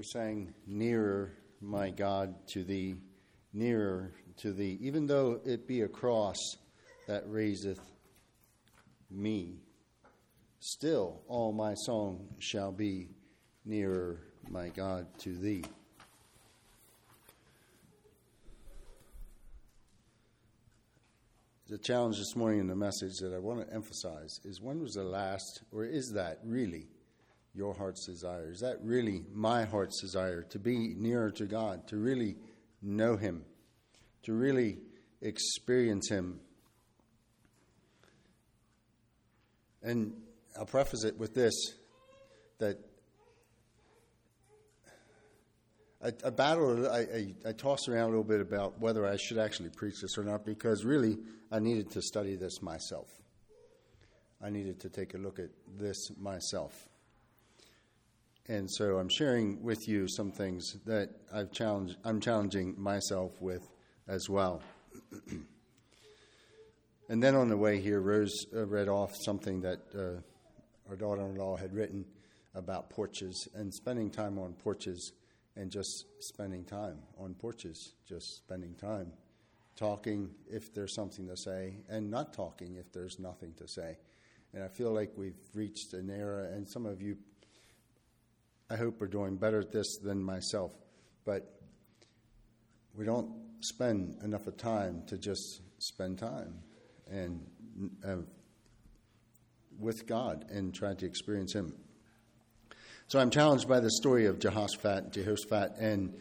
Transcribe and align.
we 0.00 0.04
sang, 0.04 0.54
Nearer, 0.66 1.34
my 1.60 1.90
God, 1.90 2.34
to 2.52 2.64
thee, 2.64 2.94
nearer 3.52 4.14
to 4.38 4.50
thee, 4.50 4.78
even 4.80 5.06
though 5.06 5.42
it 5.44 5.68
be 5.68 5.82
a 5.82 5.88
cross 5.88 6.38
that 7.06 7.22
raiseth 7.26 7.82
me. 9.10 9.58
Still, 10.58 11.20
all 11.28 11.52
my 11.52 11.74
song 11.74 12.26
shall 12.38 12.72
be 12.72 13.08
nearer, 13.66 14.22
my 14.48 14.70
God, 14.70 15.06
to 15.18 15.36
thee. 15.36 15.64
The 21.68 21.76
challenge 21.76 22.16
this 22.16 22.34
morning 22.34 22.60
in 22.60 22.68
the 22.68 22.74
message 22.74 23.18
that 23.18 23.34
I 23.34 23.38
want 23.38 23.68
to 23.68 23.74
emphasize 23.74 24.40
is 24.46 24.62
when 24.62 24.80
was 24.80 24.94
the 24.94 25.04
last, 25.04 25.60
or 25.70 25.84
is 25.84 26.12
that 26.12 26.38
really 26.42 26.86
your 27.54 27.74
heart's 27.74 28.06
desire? 28.06 28.50
Is 28.50 28.60
that 28.60 28.76
really 28.82 29.24
my 29.32 29.64
heart's 29.64 30.00
desire 30.00 30.42
to 30.50 30.58
be 30.58 30.94
nearer 30.96 31.30
to 31.32 31.46
God, 31.46 31.88
to 31.88 31.96
really 31.96 32.36
know 32.82 33.16
Him, 33.16 33.44
to 34.22 34.32
really 34.32 34.78
experience 35.20 36.08
Him? 36.08 36.40
And 39.82 40.12
I'll 40.58 40.66
preface 40.66 41.04
it 41.04 41.18
with 41.18 41.34
this 41.34 41.54
that 42.58 42.78
I, 46.02 46.30
battled, 46.30 46.86
I, 46.86 46.98
I, 46.98 47.34
I 47.48 47.52
tossed 47.52 47.88
around 47.88 48.04
a 48.04 48.08
little 48.08 48.24
bit 48.24 48.40
about 48.40 48.80
whether 48.80 49.06
I 49.06 49.16
should 49.16 49.36
actually 49.36 49.68
preach 49.68 50.00
this 50.00 50.16
or 50.16 50.24
not 50.24 50.46
because 50.46 50.82
really 50.82 51.18
I 51.52 51.58
needed 51.58 51.90
to 51.90 52.00
study 52.00 52.36
this 52.36 52.62
myself. 52.62 53.08
I 54.42 54.48
needed 54.48 54.80
to 54.80 54.88
take 54.88 55.12
a 55.12 55.18
look 55.18 55.38
at 55.38 55.50
this 55.78 56.10
myself. 56.18 56.88
And 58.50 58.68
so 58.68 58.98
I'm 58.98 59.08
sharing 59.08 59.62
with 59.62 59.86
you 59.86 60.08
some 60.08 60.32
things 60.32 60.76
that 60.84 61.10
I've 61.32 61.52
challenged, 61.52 61.94
I'm 62.04 62.18
challenging 62.18 62.74
myself 62.76 63.40
with 63.40 63.62
as 64.08 64.28
well. 64.28 64.60
and 67.08 67.22
then 67.22 67.36
on 67.36 67.48
the 67.48 67.56
way 67.56 67.80
here, 67.80 68.00
Rose 68.00 68.46
uh, 68.52 68.66
read 68.66 68.88
off 68.88 69.14
something 69.24 69.60
that 69.60 69.78
uh, 69.96 70.20
our 70.90 70.96
daughter 70.96 71.22
in 71.22 71.36
law 71.36 71.56
had 71.56 71.72
written 71.72 72.04
about 72.56 72.90
porches 72.90 73.46
and 73.54 73.72
spending 73.72 74.10
time 74.10 74.36
on 74.36 74.54
porches 74.54 75.12
and 75.54 75.70
just 75.70 76.06
spending 76.18 76.64
time 76.64 76.98
on 77.20 77.34
porches, 77.34 77.92
just 78.08 78.38
spending 78.38 78.74
time 78.74 79.12
talking 79.76 80.28
if 80.50 80.74
there's 80.74 80.96
something 80.96 81.28
to 81.28 81.36
say 81.36 81.76
and 81.88 82.10
not 82.10 82.32
talking 82.32 82.74
if 82.74 82.92
there's 82.92 83.20
nothing 83.20 83.54
to 83.58 83.68
say. 83.68 83.96
And 84.52 84.64
I 84.64 84.68
feel 84.68 84.90
like 84.90 85.12
we've 85.16 85.38
reached 85.54 85.92
an 85.92 86.10
era, 86.10 86.48
and 86.52 86.68
some 86.68 86.84
of 86.84 87.00
you 87.00 87.16
I 88.70 88.76
hope 88.76 89.02
are 89.02 89.08
doing 89.08 89.36
better 89.36 89.60
at 89.60 89.72
this 89.72 89.98
than 89.98 90.22
myself. 90.22 90.72
But 91.24 91.60
we 92.94 93.04
don't 93.04 93.30
spend 93.60 94.22
enough 94.22 94.46
of 94.46 94.56
time 94.56 95.02
to 95.08 95.18
just 95.18 95.60
spend 95.78 96.18
time 96.18 96.54
and 97.10 97.44
uh, 98.06 98.16
with 99.78 100.06
God 100.06 100.44
and 100.50 100.72
try 100.74 100.94
to 100.94 101.06
experience 101.06 101.54
Him. 101.54 101.74
So 103.08 103.18
I'm 103.18 103.30
challenged 103.30 103.68
by 103.68 103.80
the 103.80 103.90
story 103.90 104.26
of 104.26 104.38
Jehoshaphat, 104.38 105.12
Jehoshaphat 105.12 105.72
and 105.80 106.14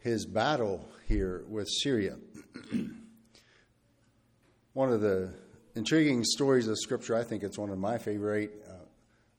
his 0.00 0.24
battle 0.24 0.88
here 1.06 1.44
with 1.48 1.68
Syria. 1.68 2.16
one 4.72 4.90
of 4.90 5.02
the 5.02 5.34
intriguing 5.74 6.24
stories 6.24 6.66
of 6.66 6.78
Scripture, 6.78 7.14
I 7.14 7.24
think 7.24 7.42
it's 7.42 7.58
one 7.58 7.68
of 7.68 7.78
my 7.78 7.98
favorite, 7.98 8.64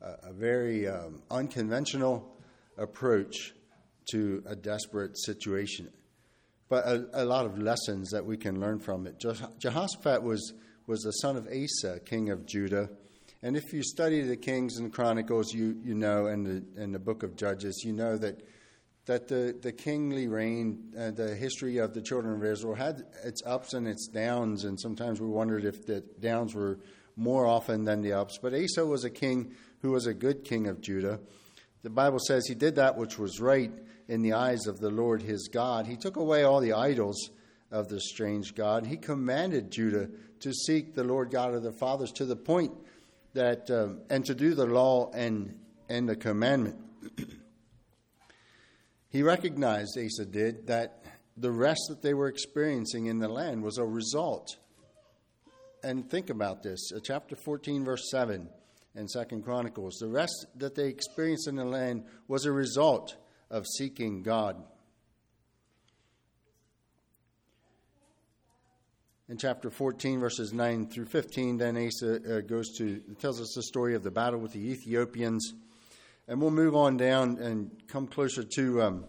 uh, 0.02 0.14
a, 0.24 0.32
very 0.32 0.88
um, 0.88 1.24
unconventional 1.32 2.32
approach 2.78 3.54
to 4.12 4.44
a 4.46 4.56
desperate 4.56 5.18
situation. 5.18 5.90
But 6.70 6.86
a, 6.86 7.06
a, 7.14 7.26
lot 7.26 7.46
of 7.46 7.58
lessons 7.58 8.12
that 8.12 8.26
we 8.26 8.38
can 8.38 8.60
learn 8.60 8.80
from 8.80 9.06
it. 9.06 9.22
Jehoshaphat 9.60 10.24
was, 10.24 10.54
was 10.88 11.02
the 11.02 11.12
son 11.12 11.36
of 11.36 11.48
Asa, 11.48 12.00
king 12.00 12.30
of 12.30 12.46
Judah. 12.46 12.90
And 13.44 13.58
if 13.58 13.74
you 13.74 13.84
study 13.84 14.22
the 14.22 14.38
Kings 14.38 14.78
and 14.78 14.94
Chronicles, 14.94 15.54
you, 15.54 15.78
you 15.84 15.96
know, 15.96 16.28
and 16.28 16.46
the, 16.46 16.82
and 16.82 16.94
the 16.94 17.00
book 17.00 17.24
of 17.24 17.36
Judges, 17.36 17.82
you 17.84 17.92
know 17.92 18.18
that, 18.18 18.42
that 19.06 19.28
the, 19.28 19.58
the 19.62 19.72
kingly 19.72 20.28
reign, 20.28 20.94
uh, 20.98 21.12
the 21.12 21.36
history 21.36 21.78
of 21.78 21.94
the 21.94 22.02
children 22.02 22.36
of 22.36 22.46
Israel 22.46 22.76
had 22.76 23.04
its 23.26 23.42
ups 23.46 23.74
and 23.74 23.88
its 23.88 24.08
downs. 24.08 24.64
And 24.64 24.80
sometimes 24.80 25.20
we 25.20 25.28
wondered 25.28 25.66
if 25.66 25.86
the 25.86 26.02
downs 26.20 26.54
were 26.54 26.80
more 27.16 27.46
often 27.46 27.84
than 27.84 28.02
the 28.02 28.14
ups. 28.14 28.38
But 28.42 28.54
Asa 28.54 28.86
was 28.86 29.04
a 29.04 29.10
king 29.10 29.56
who 29.82 29.92
was 29.92 30.06
a 30.06 30.14
good 30.14 30.44
king 30.44 30.68
of 30.68 30.80
Judah. 30.80 31.20
The 31.84 31.90
Bible 31.90 32.20
says 32.20 32.46
he 32.48 32.56
did 32.56 32.76
that 32.76 32.98
which 32.98 33.18
was 33.18 33.40
right 33.40 33.72
in 34.08 34.22
the 34.22 34.34
eyes 34.34 34.68
of 34.68 34.80
the 34.80 34.90
Lord 34.90 35.22
his 35.22 35.50
God. 35.52 35.88
He 35.88 35.98
took 35.98 36.16
away 36.16 36.44
all 36.44 36.60
the 36.60 36.74
idols 36.74 37.32
of 37.72 37.88
the 37.88 38.00
strange 38.00 38.54
God. 38.54 38.86
He 38.86 38.98
commanded 38.98 39.72
Judah 39.72 40.10
to 40.42 40.54
seek 40.54 40.94
the 40.94 41.04
Lord 41.04 41.32
God 41.32 41.54
of 41.54 41.64
their 41.64 41.72
fathers 41.72 42.12
to 42.14 42.26
the 42.26 42.36
point 42.36 42.74
that, 43.34 43.72
um, 43.72 44.02
and 44.10 44.26
to 44.26 44.36
do 44.36 44.54
the 44.54 44.66
law 44.66 45.10
and, 45.12 45.58
and 45.90 46.08
the 46.08 46.16
commandment. 46.16 46.78
he 49.10 49.24
recognized, 49.24 49.98
Asa 49.98 50.26
did, 50.26 50.68
that 50.68 51.04
the 51.38 51.52
rest 51.52 51.82
that 51.90 52.02
they 52.02 52.14
were 52.14 52.28
experiencing 52.28 53.08
in 53.08 53.20
the 53.20 53.30
land 53.30 53.64
was 53.64 53.78
a 53.78 53.86
result. 53.86 54.58
And 55.84 56.10
think 56.10 56.30
about 56.30 56.62
this. 56.62 56.92
Uh, 56.96 57.00
chapter 57.02 57.36
14, 57.36 57.84
verse 57.84 58.12
7 58.12 58.50
and 58.96 59.10
Second 59.10 59.44
Chronicles. 59.44 59.98
The 60.00 60.08
rest 60.08 60.48
that 60.58 60.76
they 60.76 60.88
experienced 60.88 61.48
in 61.48 61.56
the 61.56 61.66
land 61.66 62.04
was 62.28 62.46
a 62.46 62.52
result 62.52 63.16
of 63.50 63.66
seeking 63.78 64.24
God. 64.24 64.62
In 69.30 69.38
chapter 69.38 69.70
14, 69.70 70.20
verses 70.20 70.52
9 70.52 70.90
through 70.90 71.06
15, 71.06 71.58
then 71.58 71.78
Asa 71.78 72.16
uh, 72.16 72.42
goes 72.42 72.78
to 72.78 73.00
tells 73.20 73.40
us 73.40 73.54
the 73.56 73.64
story 73.64 73.96
of 73.96 74.04
the 74.04 74.12
battle 74.12 74.42
with 74.42 74.52
the 74.52 74.72
Ethiopians, 74.72 75.54
and 76.28 76.42
we'll 76.42 76.52
move 76.52 76.76
on 76.76 76.98
down 76.98 77.38
and 77.38 77.72
come 77.88 78.08
closer 78.08 78.44
to. 78.44 78.82
Um, 78.82 79.06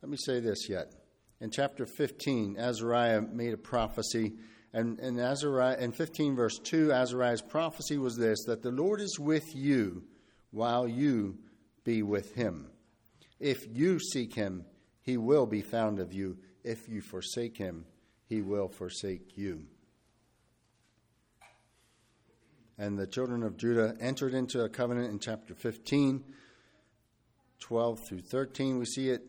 let 0.00 0.10
me 0.10 0.16
say 0.16 0.40
this 0.40 0.66
yet. 0.70 0.94
In 1.42 1.50
chapter 1.50 1.84
15, 1.84 2.56
Azariah 2.58 3.20
made 3.20 3.52
a 3.52 3.58
prophecy 3.58 4.32
and, 4.74 4.98
and 5.00 5.20
Azariah, 5.20 5.76
in 5.78 5.92
15 5.92 6.34
verse 6.34 6.58
2, 6.58 6.92
Azariah's 6.92 7.42
prophecy 7.42 7.98
was 7.98 8.16
this 8.16 8.44
that 8.46 8.62
the 8.62 8.70
Lord 8.70 9.00
is 9.00 9.18
with 9.18 9.54
you 9.54 10.04
while 10.50 10.88
you 10.88 11.38
be 11.84 12.02
with 12.02 12.34
him. 12.34 12.70
If 13.38 13.66
you 13.70 13.98
seek 13.98 14.34
him, 14.34 14.64
he 15.02 15.16
will 15.16 15.46
be 15.46 15.62
found 15.62 15.98
of 15.98 16.12
you. 16.12 16.38
If 16.64 16.88
you 16.88 17.02
forsake 17.02 17.56
him, 17.56 17.84
he 18.28 18.40
will 18.40 18.68
forsake 18.68 19.36
you. 19.36 19.64
And 22.78 22.98
the 22.98 23.06
children 23.06 23.42
of 23.42 23.56
Judah 23.56 23.94
entered 24.00 24.32
into 24.32 24.62
a 24.64 24.68
covenant 24.68 25.10
in 25.10 25.18
chapter 25.18 25.54
15, 25.54 26.24
12 27.60 28.00
through 28.08 28.20
13. 28.20 28.78
We 28.78 28.86
see 28.86 29.10
it 29.10 29.22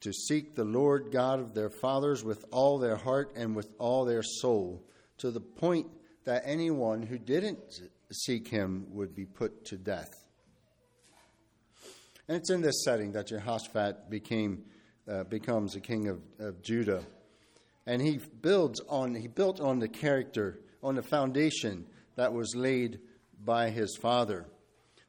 to 0.00 0.12
seek 0.12 0.54
the 0.54 0.64
Lord 0.64 1.10
God 1.10 1.40
of 1.40 1.54
their 1.54 1.70
fathers 1.70 2.22
with 2.22 2.44
all 2.50 2.78
their 2.78 2.96
heart 2.96 3.32
and 3.36 3.56
with 3.56 3.72
all 3.78 4.04
their 4.04 4.22
soul, 4.22 4.84
to 5.18 5.30
the 5.30 5.40
point 5.40 5.86
that 6.24 6.42
anyone 6.44 7.02
who 7.02 7.18
didn't 7.18 7.80
seek 8.12 8.48
him 8.48 8.86
would 8.90 9.14
be 9.14 9.24
put 9.24 9.64
to 9.66 9.76
death. 9.76 10.26
And 12.28 12.36
it's 12.36 12.50
in 12.50 12.60
this 12.60 12.84
setting 12.84 13.12
that 13.12 13.28
Jehoshaphat 13.28 14.10
became, 14.10 14.64
uh, 15.08 15.24
becomes 15.24 15.76
a 15.76 15.80
king 15.80 16.08
of, 16.08 16.20
of 16.38 16.60
Judah. 16.62 17.04
And 17.86 18.02
he 18.02 18.18
builds 18.42 18.80
on 18.88 19.14
he 19.14 19.28
built 19.28 19.60
on 19.60 19.78
the 19.78 19.88
character, 19.88 20.60
on 20.82 20.96
the 20.96 21.02
foundation 21.02 21.86
that 22.16 22.32
was 22.32 22.56
laid 22.56 22.98
by 23.44 23.70
his 23.70 23.96
father. 23.96 24.46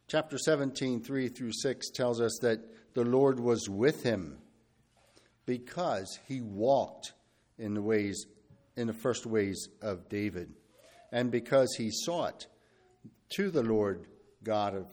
Chapter 0.07 0.37
17, 0.37 1.03
3 1.03 1.27
through 1.29 1.51
6 1.53 1.89
tells 1.89 2.21
us 2.21 2.37
that 2.41 2.59
the 2.93 3.03
Lord 3.03 3.39
was 3.39 3.67
with 3.67 4.03
him 4.03 4.37
because 5.47 6.19
he 6.27 6.41
walked 6.41 7.13
in 7.57 7.73
the 7.73 7.81
ways 7.81 8.27
in 8.75 8.85
the 8.85 8.93
first 8.93 9.25
ways 9.25 9.69
of 9.81 10.07
David 10.07 10.53
and 11.11 11.31
because 11.31 11.73
he 11.75 11.89
sought 11.91 12.45
to 13.29 13.49
the 13.49 13.63
Lord 13.63 14.05
God 14.43 14.75
of 14.75 14.85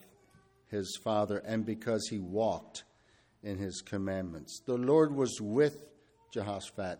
his 0.71 0.97
father 1.03 1.37
and 1.45 1.63
because 1.63 2.07
he 2.09 2.17
walked 2.17 2.83
in 3.43 3.59
his 3.59 3.81
commandments. 3.81 4.61
The 4.65 4.77
Lord 4.77 5.15
was 5.15 5.39
with 5.39 5.77
Jehoshaphat 6.33 6.97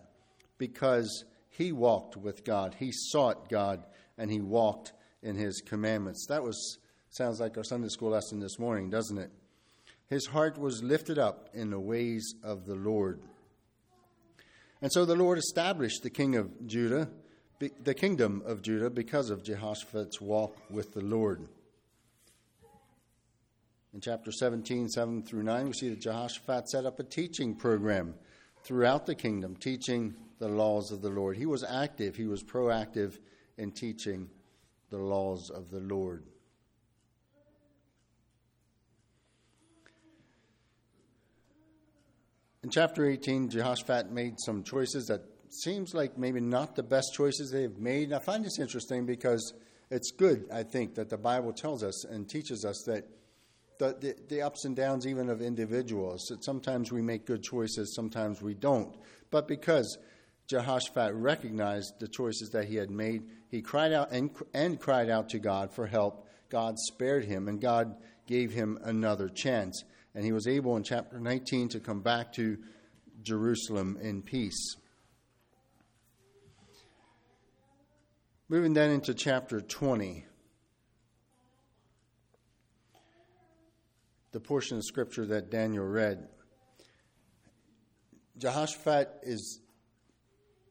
because 0.59 1.25
he 1.49 1.71
walked 1.71 2.17
with 2.17 2.43
God. 2.43 2.75
He 2.77 2.91
sought 2.91 3.49
God 3.49 3.83
and 4.17 4.29
he 4.29 4.41
walked 4.41 4.93
in 5.23 5.35
his 5.35 5.61
commandments. 5.61 6.27
That 6.29 6.43
was 6.43 6.77
sounds 7.09 7.39
like 7.39 7.57
our 7.57 7.63
Sunday 7.63 7.87
school 7.87 8.11
lesson 8.11 8.39
this 8.39 8.59
morning, 8.59 8.89
doesn't 8.89 9.17
it? 9.17 9.31
His 10.07 10.27
heart 10.27 10.59
was 10.59 10.83
lifted 10.83 11.17
up 11.17 11.49
in 11.53 11.71
the 11.71 11.79
ways 11.79 12.35
of 12.43 12.65
the 12.65 12.75
Lord. 12.75 13.21
And 14.85 14.93
so 14.93 15.03
the 15.03 15.15
Lord 15.15 15.39
established 15.39 16.03
the 16.03 16.11
king 16.11 16.35
of 16.35 16.67
Judah, 16.67 17.09
the 17.57 17.95
kingdom 17.95 18.43
of 18.45 18.61
Judah, 18.61 18.91
because 18.91 19.31
of 19.31 19.43
Jehoshaphat's 19.43 20.21
walk 20.21 20.55
with 20.69 20.93
the 20.93 21.01
Lord. 21.01 21.47
In 23.95 23.99
chapter 23.99 24.31
17, 24.31 24.89
7 24.89 25.23
through 25.23 25.41
9, 25.41 25.65
we 25.65 25.73
see 25.73 25.89
that 25.89 26.01
Jehoshaphat 26.01 26.69
set 26.69 26.85
up 26.85 26.99
a 26.99 27.03
teaching 27.03 27.55
program 27.55 28.13
throughout 28.63 29.07
the 29.07 29.15
kingdom, 29.15 29.55
teaching 29.55 30.13
the 30.37 30.49
laws 30.49 30.91
of 30.91 31.01
the 31.01 31.09
Lord. 31.09 31.35
He 31.35 31.47
was 31.47 31.63
active, 31.63 32.15
he 32.15 32.27
was 32.27 32.43
proactive 32.43 33.17
in 33.57 33.71
teaching 33.71 34.29
the 34.91 34.99
laws 34.99 35.49
of 35.49 35.71
the 35.71 35.79
Lord. 35.79 36.25
In 42.65 42.71
chapter 42.71 43.05
18, 43.05 43.49
Jehoshaphat 43.49 44.09
made 44.09 44.39
some 44.39 44.63
choices 44.63 45.05
that 45.05 45.21
seems 45.49 45.93
like 45.93 46.17
maybe 46.17 46.41
not 46.41 46.75
the 46.75 46.81
best 46.81 47.13
choices 47.13 47.51
they've 47.51 47.77
made. 47.77 48.05
And 48.05 48.15
I 48.15 48.17
find 48.17 48.43
this 48.43 48.57
interesting 48.57 49.05
because 49.05 49.53
it's 49.91 50.09
good, 50.09 50.47
I 50.51 50.63
think, 50.63 50.95
that 50.95 51.11
the 51.11 51.17
Bible 51.19 51.53
tells 51.53 51.83
us 51.83 52.05
and 52.05 52.27
teaches 52.27 52.65
us 52.65 52.81
that 52.87 53.07
the, 53.77 53.95
the, 54.01 54.15
the, 54.29 54.41
ups 54.41 54.65
and 54.65 54.75
downs 54.75 55.05
even 55.05 55.29
of 55.29 55.43
individuals, 55.43 56.25
that 56.31 56.43
sometimes 56.43 56.91
we 56.91 57.03
make 57.03 57.27
good 57.27 57.43
choices, 57.43 57.93
sometimes 57.93 58.41
we 58.41 58.55
don't. 58.55 58.95
But 59.29 59.47
because 59.47 59.99
Jehoshaphat 60.47 61.13
recognized 61.13 61.99
the 61.99 62.07
choices 62.07 62.49
that 62.49 62.65
he 62.65 62.77
had 62.77 62.89
made, 62.89 63.29
he 63.47 63.61
cried 63.61 63.93
out 63.93 64.11
and, 64.11 64.31
and 64.55 64.79
cried 64.79 65.11
out 65.11 65.29
to 65.29 65.37
God 65.37 65.71
for 65.71 65.85
help. 65.85 66.27
God 66.49 66.79
spared 66.79 67.25
him, 67.25 67.47
and 67.47 67.61
God 67.61 67.95
gave 68.25 68.53
him 68.53 68.79
another 68.81 69.29
chance 69.29 69.83
and 70.15 70.23
he 70.23 70.31
was 70.31 70.47
able 70.47 70.77
in 70.77 70.83
chapter 70.83 71.19
19 71.19 71.69
to 71.69 71.79
come 71.79 72.01
back 72.01 72.31
to 72.33 72.57
Jerusalem 73.21 73.97
in 74.01 74.21
peace. 74.21 74.77
Moving 78.47 78.73
then 78.73 78.91
into 78.91 79.13
chapter 79.13 79.59
20, 79.59 80.25
the 84.31 84.39
portion 84.39 84.77
of 84.77 84.83
scripture 84.85 85.25
that 85.25 85.49
Daniel 85.49 85.85
read. 85.85 86.27
Jehoshaphat 88.37 89.09
is 89.23 89.59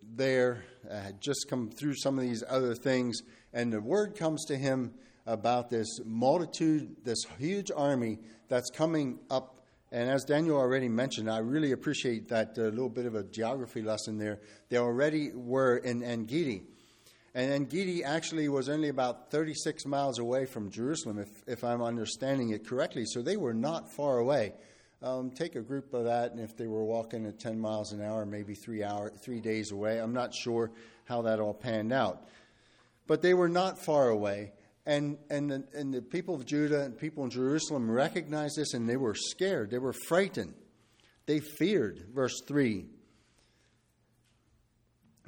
there, 0.02 0.64
uh, 0.88 1.00
had 1.00 1.20
just 1.20 1.46
come 1.48 1.70
through 1.70 1.96
some 1.96 2.18
of 2.18 2.24
these 2.24 2.44
other 2.48 2.74
things, 2.74 3.22
and 3.52 3.72
the 3.72 3.80
word 3.80 4.16
comes 4.16 4.44
to 4.46 4.56
him 4.56 4.94
about 5.26 5.70
this 5.70 6.00
multitude, 6.04 6.96
this 7.04 7.24
huge 7.38 7.70
army 7.74 8.18
that's 8.48 8.70
coming 8.70 9.18
up. 9.30 9.60
And 9.90 10.10
as 10.10 10.24
Daniel 10.24 10.56
already 10.56 10.88
mentioned, 10.88 11.30
I 11.30 11.38
really 11.38 11.72
appreciate 11.72 12.28
that 12.28 12.58
uh, 12.58 12.62
little 12.62 12.88
bit 12.88 13.06
of 13.06 13.14
a 13.14 13.22
geography 13.24 13.82
lesson 13.82 14.18
there. 14.18 14.40
They 14.68 14.76
already 14.76 15.30
were 15.32 15.76
in 15.76 16.02
En-gedi. 16.02 16.64
And 17.34 17.50
En-gedi 17.50 18.04
actually 18.04 18.48
was 18.48 18.68
only 18.68 18.88
about 18.88 19.30
36 19.30 19.86
miles 19.86 20.18
away 20.18 20.46
from 20.46 20.70
Jerusalem, 20.70 21.18
if, 21.18 21.28
if 21.46 21.64
I'm 21.64 21.82
understanding 21.82 22.50
it 22.50 22.66
correctly. 22.66 23.04
So 23.06 23.22
they 23.22 23.36
were 23.36 23.54
not 23.54 23.90
far 23.90 24.18
away. 24.18 24.52
Um, 25.02 25.30
take 25.30 25.54
a 25.54 25.60
group 25.60 25.92
of 25.92 26.04
that, 26.04 26.32
and 26.32 26.40
if 26.40 26.56
they 26.56 26.66
were 26.66 26.84
walking 26.84 27.26
at 27.26 27.38
10 27.38 27.60
miles 27.60 27.92
an 27.92 28.00
hour, 28.00 28.24
maybe 28.24 28.54
three, 28.54 28.82
hour, 28.82 29.10
three 29.10 29.40
days 29.40 29.70
away, 29.70 29.98
I'm 29.98 30.14
not 30.14 30.32
sure 30.32 30.70
how 31.04 31.22
that 31.22 31.40
all 31.40 31.52
panned 31.52 31.92
out. 31.92 32.26
But 33.06 33.20
they 33.20 33.34
were 33.34 33.48
not 33.48 33.78
far 33.78 34.08
away. 34.08 34.52
And, 34.86 35.16
and, 35.30 35.50
the, 35.50 35.64
and 35.74 35.94
the 35.94 36.02
people 36.02 36.34
of 36.34 36.44
Judah 36.44 36.82
and 36.82 36.96
people 36.96 37.24
in 37.24 37.30
Jerusalem 37.30 37.90
recognized 37.90 38.56
this 38.56 38.74
and 38.74 38.88
they 38.88 38.96
were 38.96 39.14
scared. 39.14 39.70
They 39.70 39.78
were 39.78 39.94
frightened. 39.94 40.54
They 41.26 41.40
feared. 41.40 42.06
Verse 42.14 42.40
3 42.46 42.86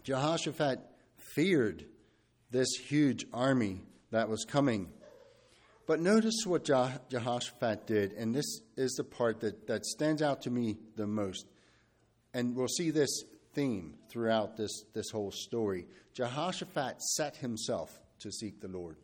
Jehoshaphat 0.03 0.81
feared 1.35 1.85
this 2.51 2.69
huge 2.87 3.27
army 3.33 3.83
that 4.13 4.29
was 4.29 4.45
coming. 4.45 4.89
But 5.87 6.01
notice 6.01 6.45
what 6.45 6.65
Jehoshaphat 6.65 7.87
did, 7.87 8.13
and 8.13 8.35
this 8.35 8.61
is 8.77 8.93
the 8.95 9.05
part 9.05 9.41
that, 9.41 9.67
that 9.69 9.85
stands 9.85 10.21
out 10.21 10.43
to 10.43 10.51
me 10.51 10.77
the 10.97 11.07
most. 11.07 11.47
And 12.35 12.55
we'll 12.55 12.69
see 12.69 12.91
this 12.91 13.25
theme 13.55 13.95
throughout 14.09 14.57
this, 14.57 14.85
this 14.95 15.11
whole 15.11 15.33
story. 15.33 15.87
Jehoshaphat 16.13 17.03
set 17.03 17.37
himself 17.37 18.01
to 18.21 18.31
seek 18.31 18.61
the 18.61 18.69
Lord 18.69 18.97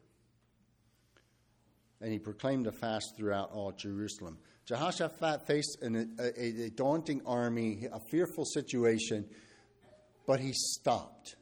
and 2.02 2.12
he 2.12 2.18
proclaimed 2.18 2.66
a 2.66 2.72
fast 2.72 3.14
throughout 3.16 3.52
all 3.52 3.70
Jerusalem. 3.72 4.36
Jehoshaphat 4.66 5.46
faced 5.46 5.78
an, 5.82 6.16
a, 6.18 6.64
a 6.64 6.70
daunting 6.70 7.22
army, 7.24 7.86
a 7.92 8.00
fearful 8.10 8.44
situation, 8.44 9.24
but 10.26 10.40
he 10.40 10.52
stopped 10.52 11.36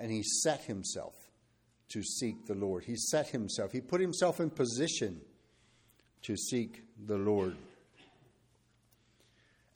and 0.00 0.10
he 0.10 0.22
set 0.22 0.62
himself 0.64 1.14
to 1.90 2.02
seek 2.02 2.46
the 2.46 2.54
Lord. 2.54 2.84
He 2.84 2.96
set 2.96 3.28
himself, 3.28 3.72
he 3.72 3.80
put 3.80 4.00
himself 4.00 4.40
in 4.40 4.50
position 4.50 5.20
to 6.22 6.36
seek 6.36 6.82
the 7.06 7.16
Lord. 7.16 7.56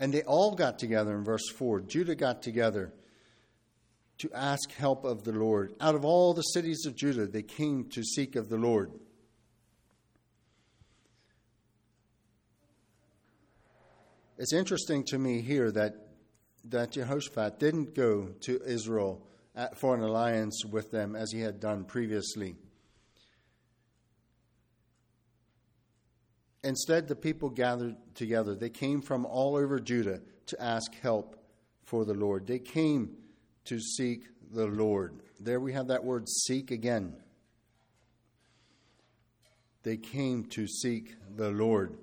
And 0.01 0.13
they 0.13 0.23
all 0.23 0.57
got 0.57 0.81
together 0.81 1.17
in 1.17 1.23
verse 1.23 1.49
4. 1.49 1.83
Judah 1.83 2.17
got 2.17 2.43
together 2.43 2.93
to 4.19 4.31
ask 4.35 4.73
help 4.73 5.05
of 5.05 5.23
the 5.23 5.33
Lord. 5.33 5.75
Out 5.81 5.95
of 5.95 6.05
all 6.05 6.35
the 6.35 6.43
cities 6.43 6.87
of 6.87 6.97
Judah, 6.97 7.27
they 7.27 7.43
came 7.43 7.85
to 7.91 8.03
seek 8.03 8.35
of 8.35 8.49
the 8.49 8.57
Lord. 8.57 8.91
It's 14.43 14.53
interesting 14.53 15.05
to 15.05 15.21
me 15.21 15.41
here 15.41 15.71
that, 15.71 15.95
that 16.65 16.91
Jehoshaphat 16.91 17.61
didn't 17.61 17.95
go 17.95 18.31
to 18.41 18.61
Israel 18.67 19.25
for 19.77 19.95
an 19.95 20.03
alliance 20.03 20.65
with 20.65 20.91
them 20.91 21.15
as 21.15 21.31
he 21.31 21.41
had 21.41 21.61
done 21.61 21.85
previously. 21.85 22.57
Instead, 26.65 27.07
the 27.07 27.15
people 27.15 27.51
gathered 27.51 27.95
together. 28.17 28.57
They 28.57 28.69
came 28.69 29.01
from 29.01 29.27
all 29.27 29.55
over 29.55 29.79
Judah 29.79 30.21
to 30.47 30.61
ask 30.61 30.93
help 31.01 31.37
for 31.85 32.05
the 32.05 32.15
Lord. 32.15 32.45
They 32.45 32.59
came 32.59 33.13
to 33.67 33.79
seek 33.79 34.25
the 34.53 34.67
Lord. 34.67 35.23
There 35.39 35.61
we 35.61 35.73
have 35.73 35.87
that 35.87 36.03
word 36.03 36.29
seek 36.29 36.73
again. 36.73 37.15
They 39.85 39.99
came 39.99 40.47
to 40.47 40.67
seek 40.67 41.15
the 41.37 41.51
Lord 41.53 41.97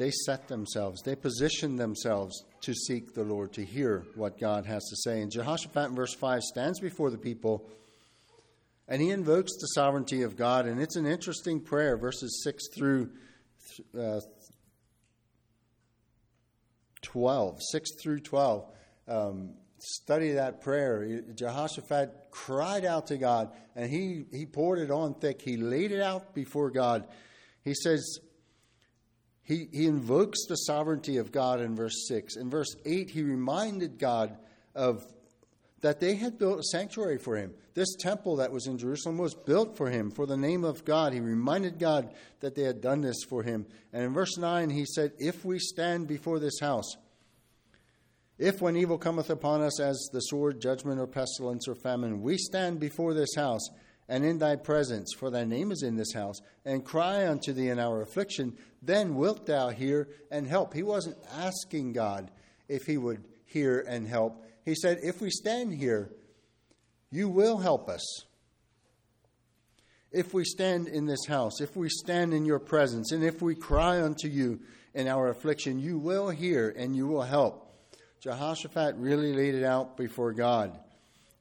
they 0.00 0.10
set 0.10 0.48
themselves, 0.48 1.02
they 1.02 1.14
position 1.14 1.76
themselves 1.76 2.42
to 2.62 2.72
seek 2.72 3.12
the 3.12 3.22
Lord, 3.22 3.52
to 3.52 3.62
hear 3.62 4.06
what 4.14 4.40
God 4.40 4.64
has 4.64 4.82
to 4.88 4.96
say. 4.96 5.20
And 5.20 5.30
Jehoshaphat 5.30 5.90
in 5.90 5.94
verse 5.94 6.14
5 6.14 6.40
stands 6.40 6.80
before 6.80 7.10
the 7.10 7.18
people 7.18 7.68
and 8.88 9.02
he 9.02 9.10
invokes 9.10 9.52
the 9.60 9.66
sovereignty 9.66 10.22
of 10.22 10.38
God. 10.38 10.64
And 10.64 10.80
it's 10.80 10.96
an 10.96 11.04
interesting 11.04 11.60
prayer, 11.60 11.98
verses 11.98 12.40
6 12.42 12.68
through 12.74 13.10
uh, 13.96 14.20
12. 17.02 17.58
6 17.70 17.90
through 18.02 18.20
12. 18.20 18.72
Um, 19.06 19.50
study 19.80 20.32
that 20.32 20.62
prayer. 20.62 21.20
Jehoshaphat 21.34 22.28
cried 22.30 22.86
out 22.86 23.08
to 23.08 23.18
God 23.18 23.50
and 23.76 23.90
he, 23.90 24.24
he 24.32 24.46
poured 24.46 24.78
it 24.78 24.90
on 24.90 25.12
thick. 25.12 25.42
He 25.42 25.58
laid 25.58 25.92
it 25.92 26.00
out 26.00 26.34
before 26.34 26.70
God. 26.70 27.06
He 27.62 27.74
says, 27.74 28.18
he, 29.50 29.66
he 29.72 29.86
invokes 29.86 30.46
the 30.46 30.54
sovereignty 30.54 31.16
of 31.16 31.32
God 31.32 31.60
in 31.60 31.74
verse 31.74 32.06
6. 32.06 32.36
In 32.36 32.48
verse 32.48 32.76
8, 32.86 33.10
he 33.10 33.22
reminded 33.22 33.98
God 33.98 34.38
of 34.76 35.04
that 35.80 35.98
they 35.98 36.14
had 36.14 36.38
built 36.38 36.60
a 36.60 36.62
sanctuary 36.62 37.18
for 37.18 37.36
him. 37.36 37.52
This 37.74 37.96
temple 37.98 38.36
that 38.36 38.52
was 38.52 38.66
in 38.68 38.78
Jerusalem 38.78 39.18
was 39.18 39.34
built 39.34 39.76
for 39.76 39.90
him, 39.90 40.12
for 40.12 40.24
the 40.24 40.36
name 40.36 40.62
of 40.62 40.84
God. 40.84 41.12
He 41.12 41.20
reminded 41.20 41.80
God 41.80 42.14
that 42.40 42.54
they 42.54 42.62
had 42.62 42.80
done 42.80 43.00
this 43.00 43.24
for 43.28 43.42
him. 43.42 43.66
And 43.92 44.04
in 44.04 44.12
verse 44.12 44.36
9, 44.36 44.70
he 44.70 44.84
said, 44.84 45.12
If 45.18 45.44
we 45.44 45.58
stand 45.58 46.06
before 46.06 46.38
this 46.38 46.60
house, 46.60 46.96
if 48.38 48.60
when 48.60 48.76
evil 48.76 48.98
cometh 48.98 49.30
upon 49.30 49.62
us 49.62 49.80
as 49.80 50.10
the 50.12 50.20
sword, 50.20 50.60
judgment, 50.60 51.00
or 51.00 51.06
pestilence, 51.06 51.66
or 51.66 51.74
famine, 51.74 52.22
we 52.22 52.36
stand 52.36 52.78
before 52.78 53.14
this 53.14 53.34
house, 53.34 53.68
and 54.10 54.24
in 54.24 54.38
thy 54.38 54.56
presence, 54.56 55.14
for 55.16 55.30
thy 55.30 55.44
name 55.44 55.70
is 55.70 55.84
in 55.84 55.94
this 55.94 56.12
house, 56.12 56.40
and 56.64 56.84
cry 56.84 57.28
unto 57.28 57.52
thee 57.52 57.68
in 57.68 57.78
our 57.78 58.02
affliction, 58.02 58.58
then 58.82 59.14
wilt 59.14 59.46
thou 59.46 59.68
hear 59.68 60.08
and 60.32 60.48
help. 60.48 60.74
He 60.74 60.82
wasn't 60.82 61.16
asking 61.32 61.92
God 61.92 62.28
if 62.68 62.82
he 62.82 62.98
would 62.98 63.22
hear 63.46 63.84
and 63.88 64.08
help. 64.08 64.44
He 64.64 64.74
said, 64.74 64.98
If 65.04 65.20
we 65.20 65.30
stand 65.30 65.72
here, 65.72 66.10
you 67.12 67.28
will 67.28 67.58
help 67.58 67.88
us. 67.88 68.24
If 70.10 70.34
we 70.34 70.44
stand 70.44 70.88
in 70.88 71.06
this 71.06 71.26
house, 71.28 71.60
if 71.60 71.76
we 71.76 71.88
stand 71.88 72.34
in 72.34 72.44
your 72.44 72.58
presence, 72.58 73.12
and 73.12 73.22
if 73.22 73.40
we 73.40 73.54
cry 73.54 74.02
unto 74.02 74.26
you 74.26 74.58
in 74.92 75.06
our 75.06 75.28
affliction, 75.28 75.78
you 75.78 75.98
will 75.98 76.30
hear 76.30 76.74
and 76.76 76.96
you 76.96 77.06
will 77.06 77.22
help. 77.22 77.72
Jehoshaphat 78.20 78.96
really 78.96 79.32
laid 79.32 79.54
it 79.54 79.62
out 79.62 79.96
before 79.96 80.32
God 80.32 80.76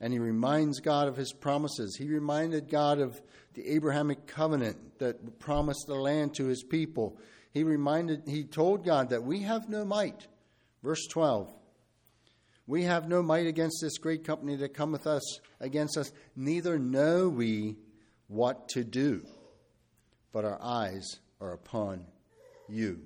and 0.02 0.14
he 0.14 0.20
reminds 0.20 0.80
God 0.80 1.08
of 1.08 1.18
his 1.18 1.34
promises. 1.34 1.96
He 1.98 2.08
reminded 2.08 2.70
God 2.70 3.00
of 3.00 3.22
the 3.54 3.68
Abrahamic 3.76 4.28
covenant 4.28 5.00
that 5.00 5.40
promised 5.40 5.86
the 5.88 5.96
land 5.96 6.36
to 6.36 6.46
his 6.46 6.64
people. 6.64 7.18
He 7.52 7.64
reminded 7.64 8.24
he 8.28 8.44
told 8.44 8.86
God 8.86 9.10
that 9.10 9.24
we 9.24 9.42
have 9.42 9.70
no 9.70 9.84
might. 9.84 10.28
Verse 10.84 11.06
12. 11.08 11.52
We 12.68 12.84
have 12.84 13.10
no 13.10 13.24
might 13.24 13.48
against 13.48 13.80
this 13.82 13.98
great 13.98 14.24
company 14.24 14.56
that 14.58 14.76
cometh 14.76 15.08
us 15.08 15.40
against 15.60 15.98
us, 15.98 16.12
neither 16.36 16.78
know 16.78 17.28
we 17.28 17.78
what 18.28 18.70
to 18.70 18.84
do. 18.84 19.24
but 20.32 20.46
our 20.46 20.62
eyes 20.62 21.20
are 21.42 21.54
upon 21.54 22.06
you. 22.68 23.02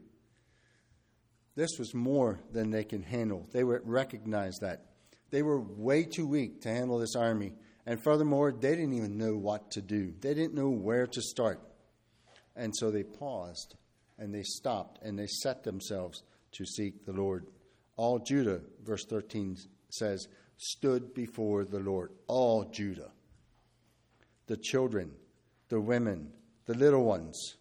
This 1.55 1.69
was 1.77 1.93
more 1.93 2.39
than 2.51 2.71
they 2.71 2.83
can 2.83 3.03
handle. 3.03 3.47
They 3.51 3.63
would 3.63 3.87
recognize 3.87 4.55
that. 4.61 4.85
They 5.33 5.41
were 5.41 5.59
way 5.59 6.03
too 6.03 6.27
weak 6.27 6.61
to 6.61 6.69
handle 6.69 6.99
this 6.99 7.15
army. 7.15 7.53
And 7.87 7.99
furthermore, 8.03 8.51
they 8.51 8.75
didn't 8.75 8.93
even 8.93 9.17
know 9.17 9.35
what 9.35 9.71
to 9.71 9.81
do. 9.81 10.13
They 10.21 10.35
didn't 10.35 10.53
know 10.53 10.69
where 10.69 11.07
to 11.07 11.21
start. 11.23 11.59
And 12.55 12.71
so 12.75 12.91
they 12.91 13.01
paused 13.01 13.73
and 14.19 14.31
they 14.31 14.43
stopped 14.43 14.99
and 15.01 15.17
they 15.17 15.25
set 15.25 15.63
themselves 15.63 16.21
to 16.51 16.65
seek 16.67 17.03
the 17.03 17.13
Lord. 17.13 17.47
All 17.95 18.19
Judah, 18.19 18.61
verse 18.83 19.05
13 19.09 19.57
says, 19.89 20.27
stood 20.57 21.15
before 21.15 21.65
the 21.65 21.79
Lord. 21.79 22.11
All 22.27 22.65
Judah. 22.65 23.09
The 24.45 24.57
children, 24.57 25.13
the 25.69 25.81
women, 25.81 26.29
the 26.67 26.75
little 26.75 27.05
ones, 27.05 27.55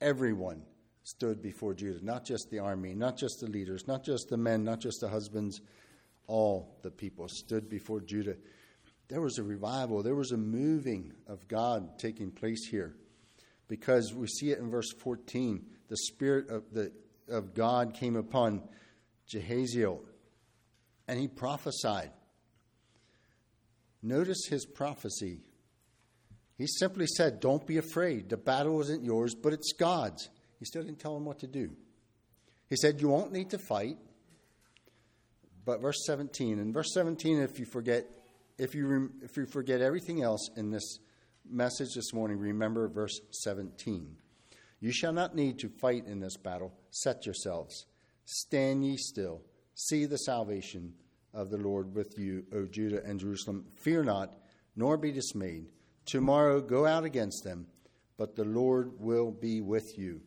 everyone 0.00 0.62
stood 1.02 1.42
before 1.42 1.74
Judah. 1.74 2.02
Not 2.02 2.24
just 2.24 2.48
the 2.50 2.60
army, 2.60 2.94
not 2.94 3.18
just 3.18 3.40
the 3.40 3.50
leaders, 3.50 3.86
not 3.86 4.02
just 4.02 4.30
the 4.30 4.38
men, 4.38 4.64
not 4.64 4.80
just 4.80 5.02
the 5.02 5.10
husbands. 5.10 5.60
All 6.26 6.78
the 6.82 6.90
people 6.90 7.28
stood 7.28 7.68
before 7.68 8.00
Judah. 8.00 8.36
There 9.08 9.20
was 9.20 9.38
a 9.38 9.42
revival, 9.42 10.02
there 10.02 10.16
was 10.16 10.32
a 10.32 10.36
moving 10.36 11.12
of 11.28 11.46
God 11.46 11.98
taking 11.98 12.30
place 12.30 12.66
here 12.68 12.96
because 13.68 14.12
we 14.14 14.26
see 14.26 14.50
it 14.50 14.58
in 14.58 14.70
verse 14.70 14.92
14. 14.92 15.64
The 15.88 15.96
Spirit 15.96 16.50
of, 16.50 16.64
the, 16.72 16.92
of 17.28 17.54
God 17.54 17.94
came 17.94 18.16
upon 18.16 18.62
Jahaziel 19.32 20.00
and 21.06 21.18
he 21.18 21.28
prophesied. 21.28 22.10
Notice 24.02 24.46
his 24.48 24.66
prophecy. 24.66 25.40
He 26.58 26.66
simply 26.66 27.06
said, 27.06 27.40
Don't 27.40 27.66
be 27.66 27.78
afraid. 27.78 28.28
The 28.28 28.36
battle 28.36 28.80
isn't 28.82 29.04
yours, 29.04 29.34
but 29.34 29.52
it's 29.52 29.72
God's. 29.72 30.28
He 30.58 30.64
still 30.64 30.82
didn't 30.82 31.00
tell 31.00 31.16
him 31.16 31.24
what 31.24 31.40
to 31.40 31.46
do. 31.46 31.70
He 32.68 32.76
said, 32.76 33.00
You 33.00 33.08
won't 33.08 33.32
need 33.32 33.50
to 33.50 33.58
fight. 33.58 33.98
But 35.66 35.82
verse 35.82 36.06
17, 36.06 36.60
and 36.60 36.72
verse 36.72 36.94
17, 36.94 37.40
if 37.40 37.58
you 37.58 37.66
forget, 37.66 38.06
if 38.56 38.74
you, 38.74 39.10
if 39.20 39.36
you 39.36 39.46
forget 39.46 39.80
everything 39.80 40.22
else 40.22 40.48
in 40.56 40.70
this 40.70 41.00
message 41.44 41.88
this 41.96 42.14
morning, 42.14 42.38
remember 42.38 42.88
verse 42.88 43.20
17. 43.32 44.16
You 44.78 44.92
shall 44.92 45.12
not 45.12 45.34
need 45.34 45.58
to 45.58 45.68
fight 45.68 46.06
in 46.06 46.20
this 46.20 46.36
battle. 46.36 46.72
Set 46.92 47.26
yourselves. 47.26 47.86
Stand 48.26 48.86
ye 48.86 48.96
still. 48.96 49.42
See 49.74 50.06
the 50.06 50.18
salvation 50.18 50.94
of 51.34 51.50
the 51.50 51.58
Lord 51.58 51.92
with 51.96 52.16
you, 52.16 52.44
O 52.54 52.66
Judah 52.66 53.04
and 53.04 53.18
Jerusalem. 53.18 53.66
Fear 53.74 54.04
not, 54.04 54.36
nor 54.76 54.96
be 54.96 55.10
dismayed. 55.10 55.66
Tomorrow 56.04 56.60
go 56.60 56.86
out 56.86 57.02
against 57.02 57.42
them, 57.42 57.66
but 58.16 58.36
the 58.36 58.44
Lord 58.44 58.92
will 59.00 59.32
be 59.32 59.60
with 59.60 59.98
you. 59.98 60.20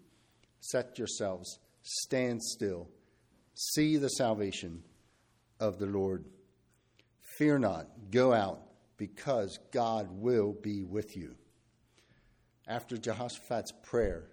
Set 0.60 0.98
yourselves. 0.98 1.60
Stand 1.82 2.44
still. 2.44 2.90
See 3.56 3.96
the 3.96 4.10
salvation 4.10 4.84
of 5.60 5.80
the 5.80 5.86
Lord. 5.86 6.26
Fear 7.22 7.60
not. 7.60 7.88
Go 8.12 8.34
out 8.34 8.62
because 8.98 9.60
God 9.72 10.08
will 10.12 10.54
be 10.54 10.84
with 10.84 11.16
you. 11.16 11.36
After 12.68 12.98
Jehoshaphat's 12.98 13.72
prayer, 13.84 14.26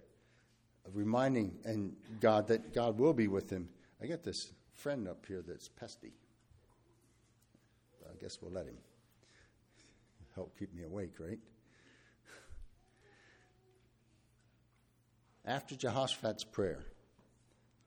reminding 0.93 1.57
and 1.65 1.95
God 2.19 2.47
that 2.47 2.73
God 2.73 2.99
will 2.99 3.13
be 3.13 3.27
with 3.27 3.49
him, 3.49 3.69
I 4.01 4.05
get 4.05 4.23
this 4.23 4.51
friend 4.73 5.07
up 5.07 5.25
here 5.25 5.43
that's 5.45 5.67
pesty. 5.69 6.13
I 8.09 8.15
guess 8.21 8.39
we'll 8.41 8.51
let 8.51 8.65
him 8.65 8.77
help 10.35 10.57
keep 10.57 10.73
me 10.73 10.83
awake, 10.83 11.13
right? 11.19 11.39
After 15.45 15.75
Jehoshaphat's 15.75 16.43
prayer, 16.43 16.85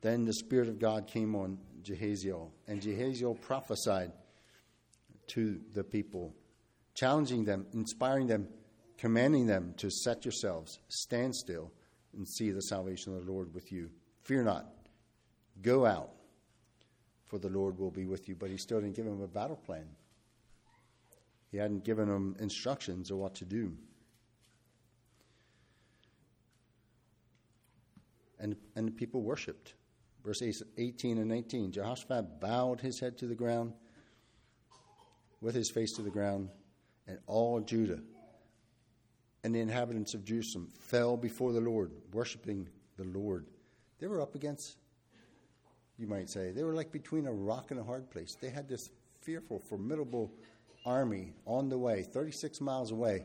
then 0.01 0.25
the 0.25 0.33
Spirit 0.33 0.69
of 0.69 0.79
God 0.79 1.07
came 1.07 1.37
on 1.37 1.59
Jahaziel, 1.83 2.51
and 2.67 2.81
Jahaziel 2.81 3.41
prophesied 3.41 4.13
to 5.29 5.61
the 5.75 5.85
people 5.85 6.35
challenging 6.95 7.45
them, 7.45 7.67
inspiring 7.73 8.27
them, 8.27 8.49
commanding 8.99 9.47
them 9.47 9.75
to 9.79 9.91
set 9.91 10.25
yourselves, 10.25 10.81
stand 10.89 11.35
still, 11.35 11.73
and 12.15 12.29
see 12.29 12.51
the 12.51 12.63
salvation 12.63 13.17
of 13.17 13.25
the 13.25 13.33
Lord 13.33 13.55
with 13.55 13.73
you. 13.73 13.91
Fear 14.23 14.45
not. 14.45 14.67
Go 15.63 15.87
out, 15.87 16.11
for 17.27 17.39
the 17.39 17.49
Lord 17.49 17.79
will 17.79 17.91
be 17.91 18.07
with 18.07 18.29
you. 18.29 18.35
But 18.35 18.51
he 18.51 18.57
still 18.57 18.81
didn't 18.81 18.97
give 18.97 19.05
them 19.05 19.23
a 19.23 19.29
battle 19.29 19.57
plan. 19.57 19.87
He 21.51 21.57
hadn't 21.57 21.85
given 21.85 22.09
them 22.09 22.37
instructions 22.39 23.11
of 23.11 23.19
what 23.19 23.35
to 23.37 23.45
do. 23.45 23.73
And, 28.39 28.57
and 28.75 28.89
the 28.89 28.93
people 28.93 29.23
worshiped. 29.23 29.75
Verse 30.25 30.43
18 30.77 31.19
and 31.19 31.29
19 31.29 31.73
Jehoshaphat 31.73 32.41
bowed 32.41 32.81
his 32.81 33.01
head 33.01 33.19
to 33.19 33.27
the 33.27 33.35
ground, 33.35 33.73
with 35.41 35.55
his 35.55 35.71
face 35.71 35.93
to 35.95 36.03
the 36.03 36.11
ground, 36.11 36.51
and 37.07 37.19
all 37.27 37.61
Judah 37.61 38.01
and 39.43 39.55
the 39.55 39.61
inhabitants 39.61 40.15
of 40.15 40.25
Jerusalem 40.25 40.69
fell 40.79 41.17
before 41.17 41.53
the 41.53 41.61
Lord, 41.61 41.93
worshiping 42.13 42.69
the 42.97 43.05
Lord. 43.05 43.47
They 43.99 44.07
were 44.07 44.21
up 44.21 44.35
against, 44.35 44.77
you 45.99 46.07
might 46.07 46.29
say, 46.29 46.53
they 46.53 46.63
were 46.63 46.75
like 46.75 46.93
between 46.93 47.27
a 47.27 47.33
rock 47.33 47.71
and 47.71 47.81
a 47.81 47.85
hard 47.85 48.11
place. 48.11 48.37
They 48.41 48.51
had 48.51 48.69
this 48.69 48.91
fearful, 49.23 49.61
formidable 49.61 50.33
army 50.85 51.33
on 51.47 51.69
the 51.69 51.79
way, 51.79 52.03
36 52.03 52.61
miles 52.61 52.91
away. 52.91 53.25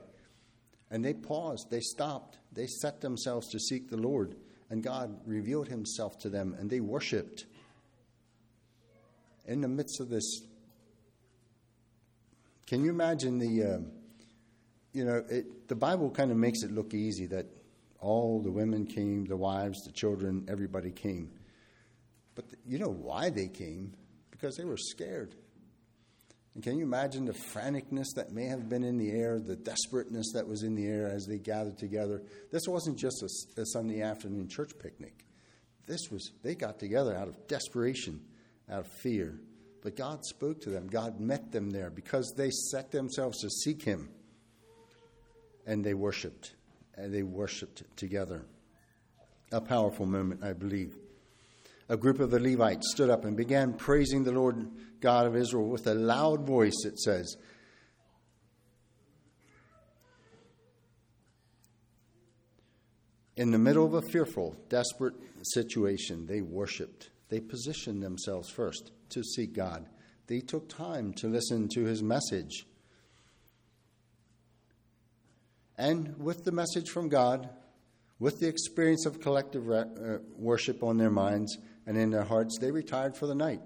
And 0.92 1.04
they 1.04 1.14
paused, 1.14 1.70
they 1.70 1.80
stopped, 1.80 2.38
they 2.52 2.68
set 2.68 3.02
themselves 3.02 3.50
to 3.50 3.60
seek 3.60 3.90
the 3.90 3.98
Lord, 3.98 4.36
and 4.76 4.84
God 4.84 5.18
revealed 5.26 5.70
himself 5.70 6.20
to 6.20 6.30
them, 6.30 6.54
and 6.60 6.70
they 6.70 6.82
worshiped. 6.82 7.46
In 9.46 9.62
the 9.62 9.70
midst 9.70 10.02
of 10.02 10.10
this 10.10 10.42
can 12.68 12.84
you 12.84 12.90
imagine 12.90 13.38
the, 13.38 13.76
um, 13.76 13.92
you 14.92 15.06
know, 15.06 15.24
it, 15.30 15.70
the 15.70 15.76
Bible 15.76 16.10
kind 16.10 16.30
of 16.30 16.36
makes 16.36 16.64
it 16.64 16.72
look 16.72 16.94
easy 16.94 17.28
that 17.28 17.46
all 18.02 18.42
the 18.42 18.52
women 18.52 18.86
came, 18.86 19.24
the 19.24 19.38
wives, 19.38 19.84
the 19.86 19.94
children, 19.94 20.46
everybody 20.50 20.92
came. 20.92 21.32
But 22.34 22.50
the, 22.50 22.58
you 22.68 22.78
know 22.78 22.90
why 22.90 23.30
they 23.30 23.48
came? 23.48 23.94
Because 24.30 24.58
they 24.58 24.66
were 24.66 24.78
scared. 24.78 25.36
And 26.56 26.64
can 26.64 26.78
you 26.78 26.86
imagine 26.86 27.26
the 27.26 27.34
franticness 27.34 28.08
that 28.16 28.32
may 28.32 28.46
have 28.46 28.70
been 28.70 28.84
in 28.84 28.98
the 28.98 29.12
air, 29.12 29.40
the 29.40 29.58
desperateness 29.58 30.32
that 30.34 30.48
was 30.48 30.64
in 30.64 30.74
the 30.74 30.88
air 30.88 31.08
as 31.08 31.28
they 31.28 31.38
gathered 31.38 31.78
together? 31.78 32.24
This 32.50 32.64
wasn't 32.66 32.98
just 32.98 33.22
a, 33.22 33.62
a 33.62 33.66
Sunday 33.66 34.02
afternoon 34.02 34.48
church 34.48 34.72
picnic. 34.80 35.26
This 35.86 36.10
was, 36.10 36.32
they 36.44 36.56
got 36.56 36.80
together 36.80 37.14
out 37.14 37.28
of 37.28 37.48
desperation, 37.48 38.22
out 38.72 38.80
of 38.80 38.88
fear. 38.88 39.38
But 39.84 39.98
God 39.98 40.24
spoke 40.26 40.62
to 40.62 40.70
them. 40.70 40.88
God 40.88 41.20
met 41.20 41.52
them 41.52 41.70
there 41.70 41.90
because 41.90 42.34
they 42.38 42.50
set 42.50 42.90
themselves 42.90 43.42
to 43.42 43.50
seek 43.50 43.84
Him. 43.84 44.10
And 45.68 45.84
they 45.84 45.94
worshiped. 45.94 46.56
And 46.96 47.14
they 47.14 47.24
worshiped 47.24 47.84
together. 47.98 48.46
A 49.52 49.60
powerful 49.60 50.06
moment, 50.06 50.44
I 50.44 50.54
believe. 50.54 50.96
A 51.88 51.98
group 51.98 52.20
of 52.20 52.32
the 52.32 52.40
Levites 52.40 52.92
stood 52.92 53.10
up 53.10 53.26
and 53.26 53.38
began 53.38 53.74
praising 53.74 54.24
the 54.24 54.32
Lord 54.32 54.68
God 55.02 55.28
of 55.28 55.36
Israel 55.36 55.68
with 55.68 55.86
a 55.86 55.94
loud 55.94 56.46
voice, 56.46 56.84
it 56.84 57.00
says. 57.00 57.38
In 63.38 63.52
the 63.52 63.60
middle 63.60 63.86
of 63.86 63.94
a 63.94 64.02
fearful, 64.02 64.56
desperate 64.70 65.14
situation, 65.44 66.26
they 66.26 66.42
worshiped. 66.42 67.10
They 67.30 67.40
positioned 67.40 68.02
themselves 68.02 68.50
first 68.50 68.92
to 69.10 69.24
seek 69.24 69.54
God. 69.54 69.88
They 70.28 70.40
took 70.40 70.70
time 70.70 71.14
to 71.16 71.28
listen 71.28 71.68
to 71.70 71.84
his 71.84 72.02
message. 72.02 72.66
And 75.78 76.18
with 76.18 76.46
the 76.46 76.52
message 76.52 76.90
from 76.90 77.10
God, 77.10 77.50
with 78.20 78.40
the 78.40 78.48
experience 78.48 79.06
of 79.06 79.20
collective 79.20 79.68
re- 79.68 79.80
uh, 79.80 80.18
worship 80.38 80.82
on 80.82 80.98
their 80.98 81.10
minds 81.12 81.58
and 81.86 81.98
in 81.98 82.10
their 82.10 82.24
hearts, 82.24 82.58
they 82.60 82.72
retired 82.72 83.16
for 83.16 83.28
the 83.28 83.36
night. 83.36 83.62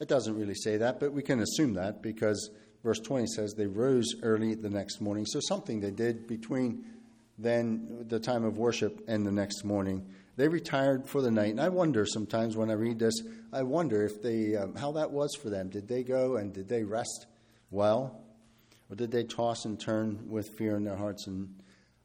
It 0.00 0.08
doesn't 0.08 0.36
really 0.36 0.54
say 0.54 0.78
that, 0.78 1.00
but 1.00 1.12
we 1.12 1.22
can 1.22 1.40
assume 1.40 1.74
that 1.74 2.02
because 2.02 2.50
verse 2.82 3.00
20 3.00 3.26
says 3.26 3.54
they 3.54 3.66
rose 3.66 4.14
early 4.22 4.54
the 4.54 4.70
next 4.70 5.00
morning. 5.00 5.24
So 5.26 5.40
something 5.40 5.80
they 5.80 5.90
did 5.90 6.26
between 6.26 6.84
then 7.38 8.04
the 8.08 8.20
time 8.20 8.44
of 8.44 8.58
worship 8.58 9.02
and 9.08 9.26
the 9.26 9.32
next 9.32 9.64
morning 9.64 10.06
they 10.36 10.48
retired 10.48 11.08
for 11.08 11.22
the 11.22 11.30
night. 11.30 11.50
And 11.50 11.60
I 11.60 11.68
wonder 11.68 12.04
sometimes 12.06 12.56
when 12.56 12.70
I 12.70 12.74
read 12.74 12.98
this, 12.98 13.14
I 13.52 13.62
wonder 13.62 14.04
if 14.04 14.20
they, 14.20 14.56
um, 14.56 14.74
how 14.74 14.92
that 14.92 15.10
was 15.10 15.34
for 15.36 15.48
them. 15.48 15.68
Did 15.68 15.86
they 15.86 16.02
go 16.02 16.36
and 16.36 16.52
did 16.52 16.68
they 16.68 16.82
rest 16.82 17.26
well? 17.70 18.20
Or 18.90 18.96
did 18.96 19.10
they 19.10 19.24
toss 19.24 19.64
and 19.64 19.78
turn 19.78 20.28
with 20.28 20.48
fear 20.58 20.76
in 20.76 20.84
their 20.84 20.96
hearts? 20.96 21.26
And 21.26 21.54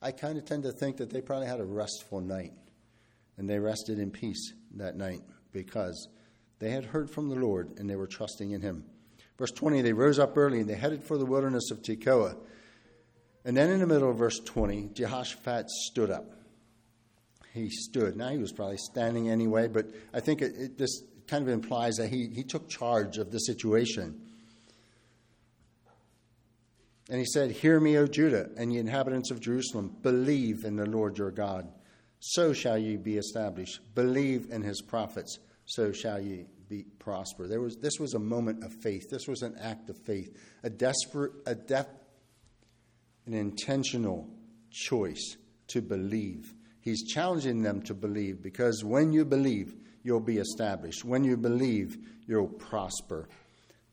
I 0.01 0.11
kind 0.11 0.37
of 0.37 0.45
tend 0.45 0.63
to 0.63 0.71
think 0.71 0.97
that 0.97 1.09
they 1.09 1.21
probably 1.21 1.47
had 1.47 1.59
a 1.59 1.65
restful 1.65 2.21
night. 2.21 2.53
And 3.39 3.49
they 3.49 3.57
rested 3.57 3.99
in 3.99 4.11
peace 4.11 4.53
that 4.75 4.97
night 4.97 5.21
because 5.53 6.09
they 6.59 6.71
had 6.71 6.85
heard 6.85 7.09
from 7.09 7.29
the 7.29 7.35
Lord 7.35 7.79
and 7.79 7.89
they 7.89 7.95
were 7.95 8.05
trusting 8.05 8.51
in 8.51 8.61
Him. 8.61 8.83
Verse 9.37 9.51
20 9.51 9.81
They 9.81 9.93
rose 9.93 10.19
up 10.19 10.37
early 10.37 10.59
and 10.59 10.69
they 10.69 10.75
headed 10.75 11.03
for 11.03 11.17
the 11.17 11.25
wilderness 11.25 11.71
of 11.71 11.81
Tekoa. 11.81 12.35
And 13.45 13.55
then 13.55 13.69
in 13.69 13.79
the 13.79 13.87
middle 13.87 14.11
of 14.11 14.17
verse 14.17 14.39
20, 14.39 14.89
Jehoshaphat 14.93 15.69
stood 15.69 16.11
up. 16.11 16.33
He 17.53 17.69
stood. 17.69 18.17
Now, 18.17 18.29
he 18.29 18.37
was 18.37 18.51
probably 18.51 18.77
standing 18.77 19.29
anyway, 19.29 19.69
but 19.69 19.87
I 20.13 20.19
think 20.19 20.41
it, 20.41 20.53
it, 20.57 20.77
this 20.77 21.01
kind 21.27 21.41
of 21.41 21.49
implies 21.49 21.95
that 21.95 22.09
he, 22.09 22.27
he 22.35 22.43
took 22.43 22.67
charge 22.67 23.17
of 23.17 23.31
the 23.31 23.39
situation. 23.39 24.19
And 27.09 27.17
he 27.17 27.25
said, 27.25 27.51
Hear 27.51 27.79
me, 27.79 27.97
O 27.97 28.05
Judah, 28.05 28.49
and 28.57 28.73
ye 28.73 28.79
inhabitants 28.79 29.31
of 29.31 29.39
Jerusalem, 29.39 29.95
believe 30.01 30.65
in 30.65 30.75
the 30.75 30.85
Lord 30.85 31.17
your 31.17 31.31
God. 31.31 31.69
So 32.19 32.53
shall 32.53 32.77
ye 32.77 32.97
be 32.97 33.17
established. 33.17 33.79
Believe 33.95 34.47
in 34.51 34.61
his 34.61 34.81
prophets, 34.81 35.39
so 35.65 35.91
shall 35.91 36.19
ye 36.19 36.45
be 36.67 36.85
prosper. 36.99 37.47
There 37.47 37.61
was, 37.61 37.77
this 37.77 37.99
was 37.99 38.13
a 38.13 38.19
moment 38.19 38.63
of 38.63 38.73
faith. 38.73 39.09
This 39.09 39.27
was 39.27 39.41
an 39.41 39.55
act 39.59 39.89
of 39.89 39.97
faith, 39.97 40.37
a 40.63 40.69
desperate, 40.69 41.31
a 41.45 41.55
def, 41.55 41.87
an 43.25 43.33
intentional 43.33 44.29
choice 44.69 45.37
to 45.67 45.81
believe. 45.81 46.53
He's 46.81 47.07
challenging 47.07 47.61
them 47.61 47.81
to 47.83 47.93
believe 47.93 48.41
because 48.41 48.83
when 48.83 49.11
you 49.11 49.25
believe, 49.25 49.75
you'll 50.03 50.19
be 50.19 50.37
established. 50.37 51.03
When 51.03 51.23
you 51.23 51.37
believe, 51.37 51.97
you'll 52.27 52.47
prosper. 52.47 53.27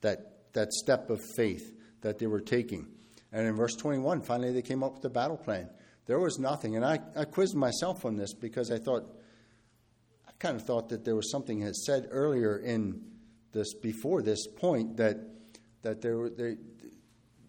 That, 0.02 0.52
that 0.52 0.72
step 0.72 1.10
of 1.10 1.20
faith 1.36 1.72
that 2.02 2.18
they 2.18 2.26
were 2.26 2.40
taking. 2.40 2.86
And 3.32 3.46
in 3.46 3.56
verse 3.56 3.74
21, 3.74 4.22
finally 4.22 4.52
they 4.52 4.62
came 4.62 4.82
up 4.82 4.94
with 4.94 5.04
a 5.04 5.10
battle 5.10 5.36
plan. 5.36 5.68
There 6.06 6.20
was 6.20 6.38
nothing. 6.38 6.76
And 6.76 6.84
I, 6.84 7.00
I 7.16 7.24
quizzed 7.24 7.56
myself 7.56 8.04
on 8.04 8.16
this 8.16 8.32
because 8.32 8.70
I 8.70 8.78
thought, 8.78 9.04
I 10.26 10.30
kind 10.38 10.56
of 10.56 10.62
thought 10.62 10.88
that 10.90 11.04
there 11.04 11.16
was 11.16 11.30
something 11.30 11.60
had 11.60 11.74
said 11.74 12.08
earlier 12.10 12.56
in 12.58 13.02
this, 13.52 13.74
before 13.74 14.22
this 14.22 14.46
point, 14.46 14.96
that, 14.96 15.18
that 15.82 16.00
there 16.00 16.28
they, 16.28 16.56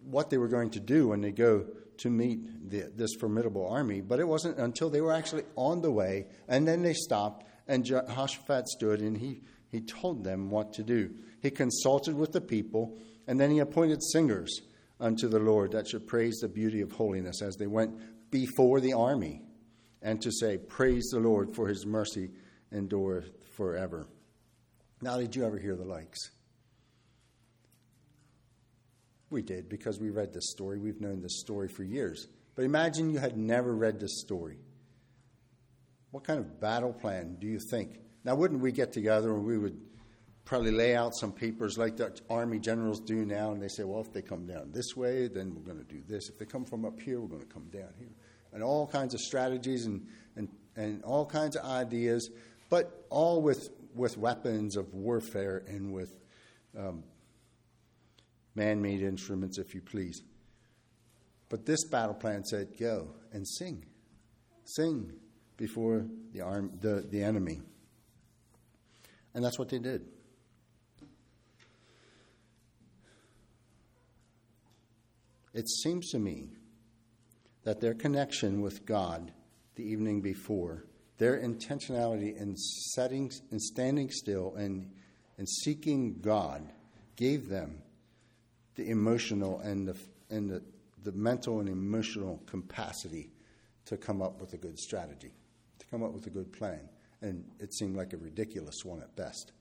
what 0.02 0.30
they 0.30 0.38
were 0.38 0.48
going 0.48 0.70
to 0.70 0.80
do 0.80 1.08
when 1.08 1.20
they 1.20 1.32
go 1.32 1.66
to 1.98 2.10
meet 2.10 2.70
the, 2.70 2.90
this 2.94 3.14
formidable 3.20 3.68
army. 3.68 4.00
But 4.00 4.20
it 4.20 4.26
wasn't 4.26 4.58
until 4.58 4.90
they 4.90 5.00
were 5.00 5.12
actually 5.12 5.44
on 5.56 5.82
the 5.82 5.90
way, 5.90 6.26
and 6.48 6.66
then 6.66 6.82
they 6.82 6.94
stopped, 6.94 7.46
and 7.66 7.84
Jehoshaphat 7.84 8.68
stood 8.68 9.00
and 9.00 9.16
he, 9.16 9.42
he 9.70 9.80
told 9.80 10.24
them 10.24 10.50
what 10.50 10.72
to 10.74 10.82
do. 10.82 11.14
He 11.42 11.50
consulted 11.50 12.14
with 12.14 12.32
the 12.32 12.40
people, 12.40 12.98
and 13.26 13.38
then 13.38 13.50
he 13.50 13.58
appointed 13.58 14.02
singers 14.02 14.60
unto 15.00 15.28
the 15.28 15.38
Lord 15.38 15.72
that 15.72 15.88
should 15.88 16.06
praise 16.06 16.38
the 16.38 16.48
beauty 16.48 16.80
of 16.80 16.92
holiness 16.92 17.42
as 17.42 17.56
they 17.56 17.66
went 17.66 17.92
before 18.30 18.80
the 18.80 18.92
army, 18.92 19.42
and 20.02 20.20
to 20.22 20.30
say, 20.30 20.58
Praise 20.58 21.08
the 21.10 21.20
Lord, 21.20 21.54
for 21.54 21.68
his 21.68 21.86
mercy 21.86 22.30
endureth 22.72 23.30
forever. 23.56 24.08
Now, 25.00 25.18
did 25.18 25.34
you 25.34 25.44
ever 25.44 25.58
hear 25.58 25.76
the 25.76 25.84
likes? 25.84 26.18
We 29.30 29.42
did 29.42 29.68
because 29.68 30.00
we 30.00 30.10
read 30.10 30.32
this 30.32 30.50
story. 30.50 30.78
We've 30.78 31.00
known 31.00 31.20
this 31.20 31.40
story 31.40 31.68
for 31.68 31.84
years. 31.84 32.28
But 32.54 32.64
imagine 32.64 33.10
you 33.10 33.18
had 33.18 33.36
never 33.36 33.74
read 33.74 34.00
this 34.00 34.20
story. 34.20 34.58
What 36.10 36.24
kind 36.24 36.40
of 36.40 36.60
battle 36.60 36.92
plan 36.92 37.36
do 37.38 37.46
you 37.46 37.60
think? 37.70 38.00
Now, 38.24 38.34
wouldn't 38.34 38.60
we 38.60 38.72
get 38.72 38.92
together 38.92 39.34
and 39.34 39.44
we 39.44 39.58
would 39.58 39.78
probably 40.48 40.70
lay 40.70 40.96
out 40.96 41.14
some 41.14 41.30
papers 41.30 41.76
like 41.76 41.98
the 41.98 42.10
army 42.30 42.58
generals 42.58 43.00
do 43.00 43.26
now, 43.26 43.52
and 43.52 43.62
they 43.62 43.68
say, 43.68 43.84
well, 43.84 44.00
if 44.00 44.10
they 44.14 44.22
come 44.22 44.46
down 44.46 44.72
this 44.72 44.96
way, 44.96 45.28
then 45.28 45.54
we're 45.54 45.60
going 45.60 45.76
to 45.76 45.84
do 45.92 46.02
this. 46.08 46.30
If 46.30 46.38
they 46.38 46.46
come 46.46 46.64
from 46.64 46.86
up 46.86 46.98
here, 46.98 47.20
we're 47.20 47.28
going 47.28 47.42
to 47.42 47.52
come 47.52 47.66
down 47.70 47.92
here. 47.98 48.08
And 48.54 48.62
all 48.62 48.86
kinds 48.86 49.12
of 49.12 49.20
strategies 49.20 49.84
and, 49.84 50.06
and, 50.36 50.48
and 50.74 51.04
all 51.04 51.26
kinds 51.26 51.54
of 51.54 51.66
ideas, 51.66 52.30
but 52.70 53.04
all 53.10 53.42
with, 53.42 53.68
with 53.94 54.16
weapons 54.16 54.76
of 54.76 54.94
warfare 54.94 55.64
and 55.68 55.92
with 55.92 56.14
um, 56.78 57.04
man 58.54 58.80
made 58.80 59.02
instruments, 59.02 59.58
if 59.58 59.74
you 59.74 59.82
please. 59.82 60.22
But 61.50 61.66
this 61.66 61.84
battle 61.84 62.14
plan 62.14 62.42
said, 62.42 62.68
go 62.80 63.08
and 63.32 63.46
sing. 63.46 63.84
Sing 64.64 65.12
before 65.58 66.06
the, 66.32 66.40
arm, 66.40 66.72
the, 66.80 67.06
the 67.10 67.22
enemy. 67.22 67.60
And 69.34 69.44
that's 69.44 69.58
what 69.58 69.68
they 69.68 69.78
did. 69.78 70.06
It 75.54 75.68
seems 75.68 76.10
to 76.10 76.18
me 76.18 76.50
that 77.64 77.80
their 77.80 77.94
connection 77.94 78.60
with 78.60 78.84
God 78.86 79.32
the 79.74 79.84
evening 79.84 80.20
before, 80.20 80.84
their 81.18 81.38
intentionality 81.38 82.36
in 82.36 82.56
setting 82.56 83.30
and 83.50 83.60
standing 83.60 84.10
still 84.10 84.54
and, 84.56 84.90
and 85.36 85.48
seeking 85.48 86.20
God 86.20 86.62
gave 87.16 87.48
them 87.48 87.82
the 88.76 88.90
emotional 88.90 89.60
and 89.60 89.88
the 89.88 89.96
and 90.30 90.48
the, 90.50 90.62
the 91.04 91.12
mental 91.12 91.60
and 91.60 91.68
emotional 91.68 92.42
capacity 92.46 93.30
to 93.86 93.96
come 93.96 94.20
up 94.20 94.40
with 94.40 94.52
a 94.52 94.56
good 94.56 94.78
strategy, 94.78 95.32
to 95.78 95.86
come 95.86 96.02
up 96.02 96.12
with 96.12 96.26
a 96.26 96.30
good 96.30 96.52
plan. 96.52 96.88
And 97.20 97.44
it 97.58 97.74
seemed 97.74 97.96
like 97.96 98.12
a 98.12 98.16
ridiculous 98.16 98.84
one 98.84 99.00
at 99.00 99.14
best. 99.16 99.52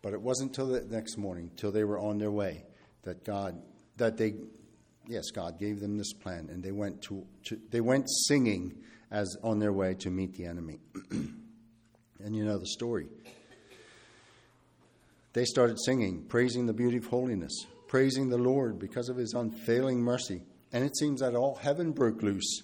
But 0.00 0.14
it 0.14 0.20
wasn't 0.20 0.54
till 0.54 0.66
the 0.66 0.80
next 0.80 1.16
morning, 1.16 1.50
till 1.56 1.70
they 1.70 1.84
were 1.84 1.98
on 1.98 2.18
their 2.18 2.30
way, 2.30 2.64
that 3.02 3.24
God, 3.24 3.60
that 3.96 4.16
they, 4.16 4.34
yes, 5.08 5.30
God 5.30 5.58
gave 5.58 5.80
them 5.80 5.96
this 5.98 6.12
plan, 6.12 6.48
and 6.50 6.62
they 6.62 6.72
went 6.72 7.02
to, 7.02 7.24
to 7.44 7.58
they 7.70 7.80
went 7.80 8.08
singing 8.26 8.74
as 9.10 9.36
on 9.42 9.58
their 9.58 9.72
way 9.72 9.94
to 9.94 10.10
meet 10.10 10.34
the 10.34 10.46
enemy. 10.46 10.78
and 11.10 12.36
you 12.36 12.44
know 12.44 12.58
the 12.58 12.66
story. 12.66 13.06
They 15.32 15.44
started 15.44 15.78
singing, 15.80 16.24
praising 16.28 16.66
the 16.66 16.74
beauty 16.74 16.98
of 16.98 17.06
holiness, 17.06 17.66
praising 17.88 18.28
the 18.28 18.38
Lord 18.38 18.78
because 18.78 19.08
of 19.08 19.16
his 19.16 19.32
unfailing 19.32 20.00
mercy. 20.00 20.42
And 20.72 20.84
it 20.84 20.96
seems 20.96 21.20
that 21.20 21.34
all 21.34 21.56
heaven 21.56 21.92
broke 21.92 22.22
loose, 22.22 22.62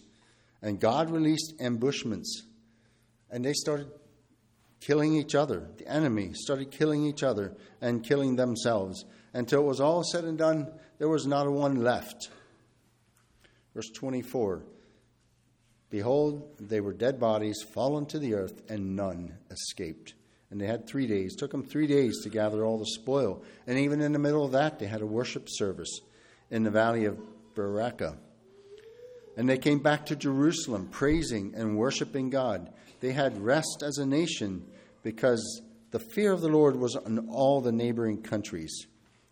and 0.62 0.81
God 0.81 1.11
released 1.11 1.55
ambushments, 1.61 2.46
and 3.31 3.44
they 3.44 3.53
started 3.53 3.88
killing 4.81 5.14
each 5.14 5.35
other. 5.35 5.69
The 5.77 5.88
enemy 5.88 6.33
started 6.35 6.71
killing 6.71 7.05
each 7.05 7.23
other 7.23 7.55
and 7.81 8.05
killing 8.05 8.37
themselves 8.37 9.05
until 9.35 9.62
it 9.62 9.67
was 9.67 9.81
all 9.81 10.03
said 10.03 10.25
and 10.25 10.38
done, 10.38 10.69
there 10.99 11.09
was 11.09 11.27
not 11.27 11.47
a 11.47 11.51
one 11.51 11.83
left. 11.83 12.31
Verse 13.75 13.91
24 13.91 14.64
Behold, 15.91 16.59
they 16.59 16.81
were 16.81 16.93
dead 16.93 17.19
bodies 17.19 17.62
fallen 17.62 18.05
to 18.07 18.19
the 18.19 18.35
earth, 18.35 18.62
and 18.69 18.95
none 18.95 19.38
escaped. 19.51 20.14
And 20.51 20.61
they 20.61 20.67
had 20.67 20.87
three 20.87 21.07
days. 21.07 21.35
It 21.35 21.38
took 21.38 21.51
them 21.51 21.64
three 21.64 21.87
days 21.87 22.23
to 22.23 22.29
gather 22.29 22.64
all 22.64 22.79
the 22.79 22.87
spoil. 22.87 23.43
And 23.67 23.79
even 23.79 24.01
in 24.01 24.12
the 24.12 24.19
middle 24.19 24.45
of 24.45 24.53
that, 24.53 24.79
they 24.79 24.87
had 24.87 25.03
a 25.03 25.07
worship 25.07 25.47
service 25.49 26.01
in 26.51 26.62
the 26.62 26.71
valley 26.71 27.05
of 27.05 27.19
Berachah. 27.55 28.17
And 29.37 29.49
they 29.49 29.59
came 29.59 29.79
back 29.79 30.07
to 30.07 30.17
Jerusalem, 30.17 30.88
praising 30.91 31.55
and 31.55 31.77
worshiping 31.77 32.29
God. 32.31 32.73
They 33.00 33.12
had 33.12 33.40
rest 33.40 33.82
as 33.82 33.98
a 33.98 34.06
nation 34.06 34.66
because 35.02 35.62
the 35.90 35.98
fear 35.98 36.32
of 36.32 36.40
the 36.40 36.48
Lord 36.48 36.76
was 36.76 36.96
in 37.06 37.28
all 37.28 37.61
the 37.61 37.72
neighboring 37.72 38.22
countries 38.22 38.87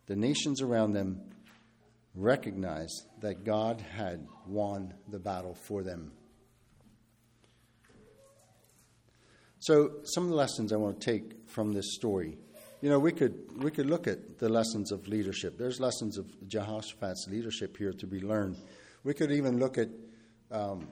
the 0.07 0.17
nations 0.17 0.63
around 0.63 0.93
them 0.93 1.21
recognized 2.15 3.07
that 3.21 3.45
God 3.45 3.81
had 3.81 4.27
won 4.47 4.95
the 5.09 5.19
battle 5.19 5.55
for 5.55 5.83
them. 5.83 6.13
So, 9.59 9.97
some 10.05 10.25
of 10.25 10.31
the 10.31 10.37
lessons 10.37 10.73
I 10.73 10.77
want 10.77 11.01
to 11.01 11.13
take 11.13 11.49
from 11.49 11.73
this 11.73 11.95
story. 11.95 12.39
You 12.83 12.91
know, 12.91 13.01
we 13.01 13.11
could, 13.11 13.63
we 13.63 13.71
could 13.71 13.87
look 13.87 14.07
at 14.07 14.39
the 14.39 14.49
lessons 14.49 14.93
of 14.93 15.09
leadership. 15.09 15.59
There's 15.59 15.81
lessons 15.81 16.19
of 16.19 16.27
Jehoshaphat's 16.47 17.27
leadership 17.29 17.77
here 17.77 17.93
to 17.95 18.07
be 18.07 18.21
learned. 18.21 18.59
We 19.03 19.13
could 19.13 19.33
even 19.33 19.59
look 19.59 19.77
at 19.77 19.89
um, 20.53 20.89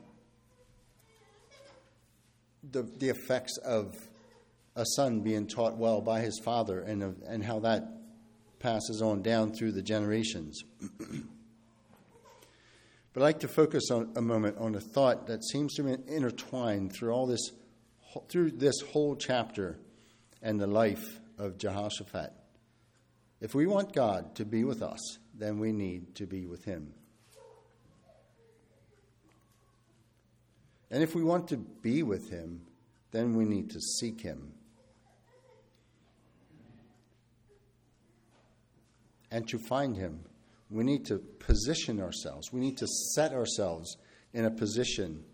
the, 2.71 2.83
the 2.83 3.09
effects 3.09 3.57
of 3.59 3.95
a 4.77 4.85
son 4.97 5.21
being 5.21 5.47
taught 5.47 5.77
well 5.77 6.01
by 6.01 6.21
his 6.21 6.41
father 6.45 6.81
and, 6.81 7.03
of, 7.03 7.17
and 7.27 7.45
how 7.45 7.61
that 7.61 7.85
passes 8.59 9.03
on 9.03 9.23
down 9.23 9.53
through 9.53 9.73
the 9.73 9.83
generations. 9.83 10.63
but 10.99 11.09
I'd 13.17 13.21
like 13.21 13.41
to 13.41 13.49
focus 13.49 13.91
on 13.91 14.13
a 14.17 14.23
moment 14.23 14.59
on 14.59 14.75
a 14.75 14.81
thought 14.81 15.27
that 15.27 15.45
seems 15.45 15.75
to 15.75 15.83
be 15.83 15.97
intertwined 16.13 16.93
through 16.93 17.13
all 17.13 17.27
this, 17.27 17.51
through 18.29 18.53
this 18.53 18.81
whole 18.93 19.17
chapter 19.17 19.79
and 20.43 20.61
the 20.61 20.67
life 20.67 21.21
of 21.39 21.59
Jehoshaphat. 21.59 22.33
If 23.41 23.55
we 23.55 23.67
want 23.67 23.93
God 23.93 24.35
to 24.37 24.45
be 24.45 24.65
with 24.65 24.83
us, 24.83 25.19
then 25.35 25.59
we 25.59 25.73
need 25.73 26.15
to 26.17 26.27
be 26.27 26.47
with 26.47 26.65
Him. 26.65 26.95
And 30.91 31.03
if 31.03 31.15
we 31.15 31.23
want 31.23 31.49
to 31.49 31.57
be 31.57 32.03
with 32.03 32.31
Him, 32.31 32.63
then 33.11 33.35
we 33.35 33.45
need 33.45 33.71
to 33.71 33.81
seek 33.81 34.21
Him. 34.21 34.55
and 39.35 39.49
to 39.49 39.59
find 39.59 39.97
him, 39.97 40.21
we 40.71 40.85
need 40.85 41.05
to 41.07 41.19
position 41.19 42.01
ourselves. 42.01 42.53
We 42.53 42.61
need 42.61 42.79
to 42.79 42.87
set 42.87 43.33
ourselves 43.33 43.97
in 44.33 44.45
a 44.45 44.51
position 44.51 45.25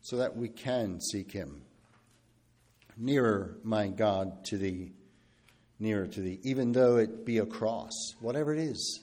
so 0.00 0.16
that 0.16 0.34
we 0.34 0.48
can 0.48 0.98
seek 0.98 1.30
him. 1.30 1.60
Nearer, 2.96 3.58
my 3.62 3.88
God, 3.88 4.42
to 4.46 4.56
thee, 4.56 4.92
nearer 5.78 6.06
to 6.06 6.20
thee, 6.22 6.40
even 6.42 6.72
though 6.72 6.96
it 6.96 7.26
be 7.26 7.38
a 7.38 7.46
cross, 7.46 7.92
whatever 8.20 8.54
it 8.54 8.58
is. 8.58 9.00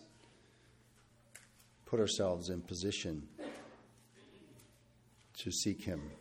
put 1.85 1.99
ourselves 1.99 2.49
in 2.49 2.61
position 2.61 3.27
to 5.39 5.51
seek 5.51 5.83
Him. 5.83 6.11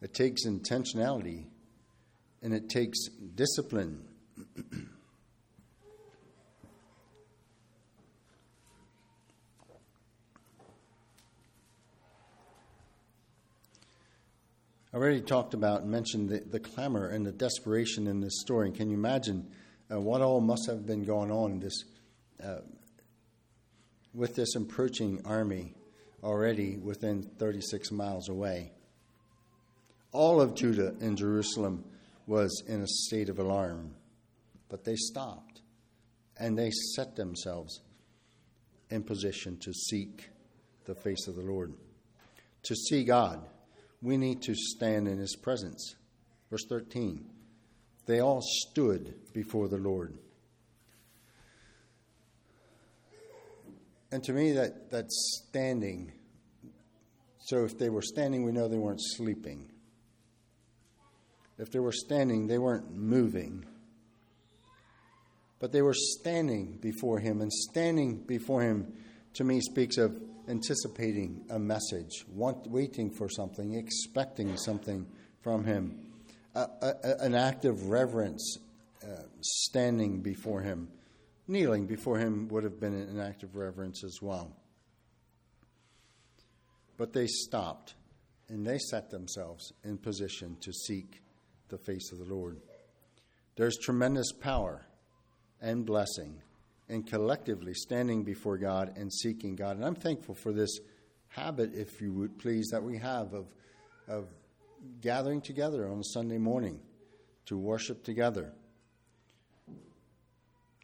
It 0.00 0.14
takes 0.14 0.46
intentionality 0.46 1.46
and 2.42 2.54
it 2.54 2.68
takes 2.68 3.08
discipline. 3.34 4.04
I 14.92 14.96
already 14.96 15.20
talked 15.20 15.52
about 15.52 15.82
and 15.82 15.90
mentioned 15.90 16.30
the, 16.30 16.38
the 16.38 16.60
clamor 16.60 17.08
and 17.08 17.26
the 17.26 17.32
desperation 17.32 18.06
in 18.06 18.20
this 18.20 18.40
story. 18.40 18.68
And 18.68 18.76
can 18.76 18.88
you 18.88 18.96
imagine 18.96 19.46
uh, 19.92 20.00
what 20.00 20.22
all 20.22 20.40
must 20.40 20.66
have 20.66 20.86
been 20.86 21.04
going 21.04 21.30
on 21.30 21.60
this, 21.60 21.84
uh, 22.42 22.60
with 24.14 24.34
this 24.34 24.54
approaching 24.54 25.20
army 25.24 25.74
already 26.22 26.76
within 26.76 27.22
36 27.22 27.90
miles 27.90 28.28
away? 28.28 28.72
All 30.12 30.40
of 30.40 30.54
Judah 30.54 30.94
and 31.00 31.16
Jerusalem 31.16 31.84
was 32.26 32.62
in 32.66 32.82
a 32.82 32.86
state 32.86 33.28
of 33.28 33.38
alarm, 33.38 33.94
but 34.68 34.84
they 34.84 34.96
stopped 34.96 35.60
and 36.38 36.56
they 36.56 36.70
set 36.94 37.16
themselves 37.16 37.80
in 38.90 39.02
position 39.02 39.58
to 39.58 39.72
seek 39.72 40.30
the 40.84 40.94
face 40.94 41.26
of 41.26 41.36
the 41.36 41.42
Lord, 41.42 41.74
to 42.62 42.74
see 42.74 43.04
God 43.04 43.44
we 44.00 44.16
need 44.16 44.42
to 44.42 44.54
stand 44.54 45.08
in 45.08 45.18
his 45.18 45.36
presence. 45.36 45.96
Verse 46.50 46.64
13 46.68 47.24
They 48.06 48.20
all 48.20 48.40
stood 48.42 49.14
before 49.32 49.68
the 49.68 49.78
Lord. 49.78 50.14
And 54.10 54.22
to 54.24 54.32
me, 54.32 54.52
that, 54.52 54.90
that's 54.90 55.44
standing. 55.48 56.12
So 57.40 57.64
if 57.64 57.78
they 57.78 57.90
were 57.90 58.02
standing, 58.02 58.44
we 58.44 58.52
know 58.52 58.68
they 58.68 58.76
weren't 58.76 59.02
sleeping. 59.02 59.70
If 61.58 61.70
they 61.70 61.78
were 61.78 61.92
standing, 61.92 62.46
they 62.46 62.58
weren't 62.58 62.94
moving. 62.94 63.64
But 65.58 65.72
they 65.72 65.82
were 65.82 65.94
standing 65.94 66.78
before 66.80 67.18
him, 67.18 67.40
and 67.40 67.52
standing 67.52 68.22
before 68.22 68.62
him 68.62 68.92
to 69.34 69.44
me 69.44 69.60
speaks 69.60 69.98
of 69.98 70.20
anticipating 70.48 71.44
a 71.50 71.58
message, 71.58 72.24
want, 72.28 72.66
waiting 72.66 73.10
for 73.10 73.28
something, 73.28 73.74
expecting 73.74 74.56
something 74.56 75.06
from 75.42 75.64
Him, 75.64 75.96
a, 76.54 76.66
a, 76.82 76.94
an 77.20 77.34
act 77.34 77.64
of 77.64 77.88
reverence, 77.88 78.58
uh, 79.04 79.22
standing 79.40 80.20
before 80.20 80.62
Him. 80.62 80.88
Kneeling 81.48 81.86
before 81.86 82.18
Him 82.18 82.48
would 82.48 82.64
have 82.64 82.78
been 82.78 82.94
an 82.94 83.18
act 83.18 83.42
of 83.42 83.56
reverence 83.56 84.04
as 84.04 84.18
well. 84.20 84.54
But 86.98 87.12
they 87.12 87.26
stopped 87.26 87.94
and 88.48 88.66
they 88.66 88.78
set 88.78 89.10
themselves 89.10 89.72
in 89.82 89.98
position 89.98 90.56
to 90.60 90.72
seek 90.72 91.22
the 91.68 91.78
face 91.78 92.12
of 92.12 92.18
the 92.18 92.32
Lord. 92.32 92.60
There's 93.56 93.76
tremendous 93.78 94.30
power 94.32 94.86
and 95.60 95.84
blessing 95.84 96.42
in 96.88 97.02
collectively 97.02 97.74
standing 97.74 98.24
before 98.24 98.56
God 98.56 98.96
and 98.96 99.12
seeking 99.12 99.56
God. 99.56 99.76
And 99.76 99.84
I'm 99.84 99.94
thankful 99.94 100.34
for 100.34 100.52
this 100.52 100.78
habit, 101.28 101.74
if 101.74 102.00
you 102.00 102.12
would 102.12 102.38
please, 102.38 102.68
that 102.72 102.82
we 102.82 102.98
have 102.98 103.34
of, 103.34 103.46
of 104.06 104.28
gathering 105.00 105.40
together 105.40 105.88
on 105.88 105.98
a 105.98 106.04
Sunday 106.04 106.38
morning 106.38 106.80
to 107.46 107.56
worship 107.56 108.04
together. 108.04 108.52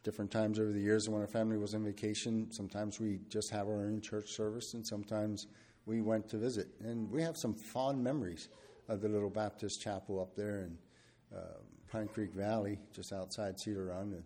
Different 0.05 0.29
times 0.29 0.59
over 0.59 0.71
the 0.71 0.79
years 0.79 1.09
when 1.09 1.19
our 1.19 1.27
family 1.27 1.57
was 1.57 1.73
on 1.73 1.83
vacation, 1.83 2.51
sometimes 2.51 2.99
we 2.99 3.21
just 3.27 3.49
have 3.49 3.67
our 3.67 3.87
own 3.87 4.01
church 4.01 4.29
service, 4.29 4.75
and 4.75 4.85
sometimes 4.85 5.47
we 5.87 6.01
went 6.01 6.29
to 6.29 6.37
visit. 6.37 6.67
And 6.79 7.09
we 7.09 7.23
have 7.23 7.35
some 7.35 7.55
fond 7.55 8.03
memories 8.03 8.49
of 8.87 9.01
the 9.01 9.09
little 9.09 9.31
Baptist 9.31 9.81
chapel 9.81 10.21
up 10.21 10.35
there 10.35 10.59
in 10.59 10.77
uh, 11.35 11.39
Pine 11.91 12.07
Creek 12.07 12.33
Valley, 12.33 12.77
just 12.93 13.13
outside 13.13 13.59
Cedar 13.59 13.85
Run 13.85 14.23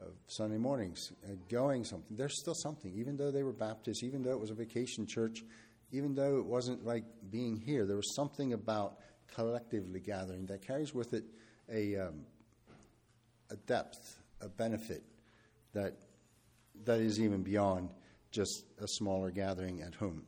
of 0.00 0.12
Sunday 0.28 0.56
mornings, 0.56 1.10
uh, 1.24 1.32
going 1.48 1.82
something. 1.82 2.16
There's 2.16 2.38
still 2.38 2.54
something, 2.54 2.92
even 2.94 3.16
though 3.16 3.32
they 3.32 3.42
were 3.42 3.52
Baptists, 3.52 4.04
even 4.04 4.22
though 4.22 4.30
it 4.30 4.40
was 4.40 4.50
a 4.50 4.54
vacation 4.54 5.04
church, 5.04 5.42
even 5.90 6.14
though 6.14 6.38
it 6.38 6.46
wasn't 6.46 6.86
like 6.86 7.02
being 7.28 7.56
here. 7.56 7.86
There 7.86 7.96
was 7.96 8.14
something 8.14 8.52
about 8.52 8.98
collectively 9.34 9.98
gathering 9.98 10.46
that 10.46 10.64
carries 10.64 10.94
with 10.94 11.12
it 11.12 11.24
a 11.68 11.96
um, 11.96 12.20
a 13.50 13.56
depth, 13.56 14.17
a 14.40 14.48
benefit 14.48 15.02
that 15.72 15.94
that 16.84 17.00
is 17.00 17.20
even 17.20 17.42
beyond 17.42 17.90
just 18.30 18.64
a 18.80 18.86
smaller 18.86 19.30
gathering 19.30 19.82
at 19.82 19.94
home. 19.94 20.22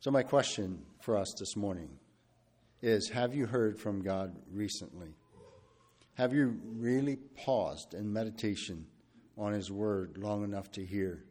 So, 0.00 0.10
my 0.10 0.22
question 0.22 0.82
for 1.02 1.16
us 1.16 1.34
this 1.38 1.56
morning 1.56 1.90
is 2.80 3.10
Have 3.10 3.34
you 3.34 3.46
heard 3.46 3.78
from 3.78 4.02
God 4.02 4.34
recently? 4.50 5.14
Have 6.14 6.32
you 6.32 6.58
really 6.64 7.16
paused 7.16 7.92
in 7.94 8.10
meditation 8.10 8.86
on 9.36 9.52
His 9.52 9.70
Word 9.70 10.16
long 10.16 10.42
enough 10.42 10.70
to 10.72 10.84
hear? 10.84 11.24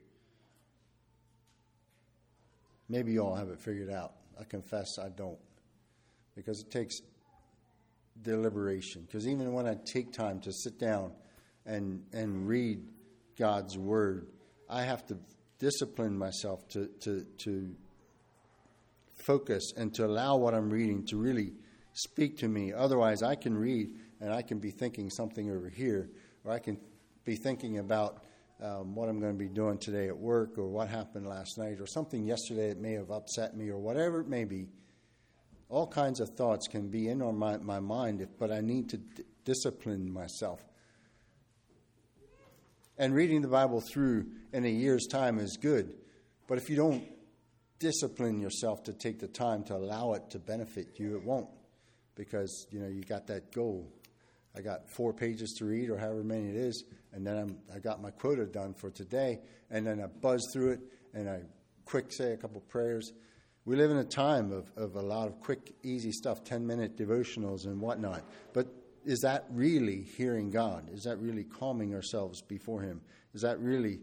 Maybe 2.89 3.13
you 3.13 3.23
all 3.23 3.36
have 3.36 3.49
it 3.49 3.60
figured 3.60 3.91
out. 3.91 4.13
I 4.39 4.43
confess 4.43 4.97
I 4.97 5.10
don't. 5.10 5.38
Because 6.36 6.62
it 6.62 6.71
takes 6.71 7.02
deliberation. 8.21 9.04
Because 9.04 9.28
even 9.28 9.54
when 9.54 9.67
I 9.67 9.75
take 9.86 10.12
time 10.12 10.39
to 10.41 10.52
sit 10.52 10.80
down 10.80 11.12
and, 11.65 12.04
and 12.13 12.47
read 12.47 12.82
God's 13.38 13.78
Word, 13.78 14.28
I 14.69 14.84
have 14.84 15.06
to 15.08 15.17
discipline 15.60 16.17
myself 16.17 16.67
to, 16.69 16.88
to, 17.02 17.25
to 17.39 17.75
focus 19.15 19.73
and 19.78 19.93
to 19.93 20.06
allow 20.06 20.38
what 20.38 20.54
I'm 20.54 20.69
reading 20.69 21.06
to 21.08 21.17
really 21.17 21.54
speak 21.93 22.38
to 22.39 22.47
me. 22.47 22.73
Otherwise, 22.73 23.21
I 23.21 23.36
can 23.36 23.58
read 23.58 23.91
and 24.21 24.34
I 24.34 24.41
can 24.41 24.60
be 24.60 24.71
thinking 24.71 25.10
something 25.10 25.52
over 25.52 25.69
here, 25.69 26.10
or 26.43 26.52
I 26.52 26.60
can 26.60 26.78
be 27.25 27.36
thinking 27.36 27.78
about 27.78 28.23
um, 28.62 28.95
what 28.95 29.10
I'm 29.10 29.19
going 29.19 29.34
to 29.34 29.38
be 29.38 29.48
doing 29.48 29.78
today 29.78 30.08
at 30.08 30.17
work, 30.17 30.58
or 30.58 30.67
what 30.67 30.89
happened 30.89 31.28
last 31.28 31.58
night, 31.58 31.80
or 31.80 31.88
something 31.88 32.26
yesterday 32.26 32.69
that 32.69 32.80
may 32.80 32.93
have 32.93 33.12
upset 33.12 33.56
me, 33.56 33.69
or 33.69 33.78
whatever 33.78 34.22
it 34.22 34.28
may 34.28 34.45
be. 34.45 34.67
All 35.69 35.88
kinds 35.88 36.19
of 36.19 36.30
thoughts 36.30 36.67
can 36.67 36.89
be 36.89 37.10
in 37.10 37.19
my, 37.38 37.58
my 37.58 37.80
mind, 37.80 38.28
but 38.38 38.52
I 38.52 38.62
need 38.62 38.89
to 38.89 38.98
d- 38.98 39.24
discipline 39.45 40.12
myself. 40.12 40.62
And 42.98 43.13
reading 43.13 43.41
the 43.41 43.48
Bible 43.48 43.80
through 43.80 44.26
in 44.52 44.65
a 44.65 44.69
year's 44.69 45.08
time 45.08 45.39
is 45.39 45.58
good, 45.58 45.95
but 46.48 46.58
if 46.58 46.69
you 46.69 46.76
don't 46.76 47.04
discipline 47.80 48.41
yourself 48.41 48.84
to 48.84 48.93
take 48.93 49.19
the 49.19 49.28
time 49.28 49.63
to 49.63 49.76
allow 49.76 50.13
it 50.13 50.30
to 50.32 50.39
benefit 50.39 51.00
you, 51.00 51.15
it 51.15 51.24
won't. 51.24 51.48
Because, 52.15 52.67
you 52.72 52.80
know, 52.82 52.88
you 52.88 53.02
got 53.04 53.28
that 53.28 53.54
goal. 53.54 53.89
I 54.58 54.62
got 54.62 54.89
four 54.89 55.13
pages 55.13 55.54
to 55.60 55.65
read 55.65 55.89
or 55.89 55.98
however 55.98 56.24
many 56.24 56.50
it 56.50 56.56
is, 56.56 56.84
and 57.13 57.26
then 57.26 57.38
I'm, 57.38 57.58
I 57.74 57.80
got 57.80 58.02
my 58.02 58.12
quota 58.12 58.45
done 58.45 58.74
for 58.74 58.89
today, 58.89 59.39
and 59.69 59.86
then 59.86 60.02
I 60.02 60.08
buzz 60.08 60.48
through 60.54 60.72
it 60.72 60.80
and 61.13 61.30
I 61.30 61.41
quick 61.86 62.12
say 62.12 62.34
a 62.34 62.38
couple 62.38 62.62
prayers. 62.62 63.13
We 63.65 63.76
live 63.76 63.91
in 63.91 63.98
a 63.98 64.04
time 64.04 64.52
of, 64.52 64.72
of 64.78 64.95
a 64.95 65.02
lot 65.02 65.28
of 65.28 65.39
quick, 65.41 65.74
easy 65.84 66.12
stuff, 66.12 66.43
10 66.43 66.65
minute 66.65 66.98
devotionals 66.98 67.65
and 67.65 67.80
whatnot. 67.80 68.24
But 68.54 68.67
is 69.06 69.19
that 69.22 69.45
really 69.50 70.04
hearing 70.17 70.50
God? 70.50 70.89
Is 70.91 71.04
that 71.04 71.17
really 71.17 71.43
calming 71.43 71.93
ourselves 71.93 72.41
before 72.41 72.82
Him? 72.82 73.02
Is 73.34 73.41
that 73.41 73.60
really 73.60 74.00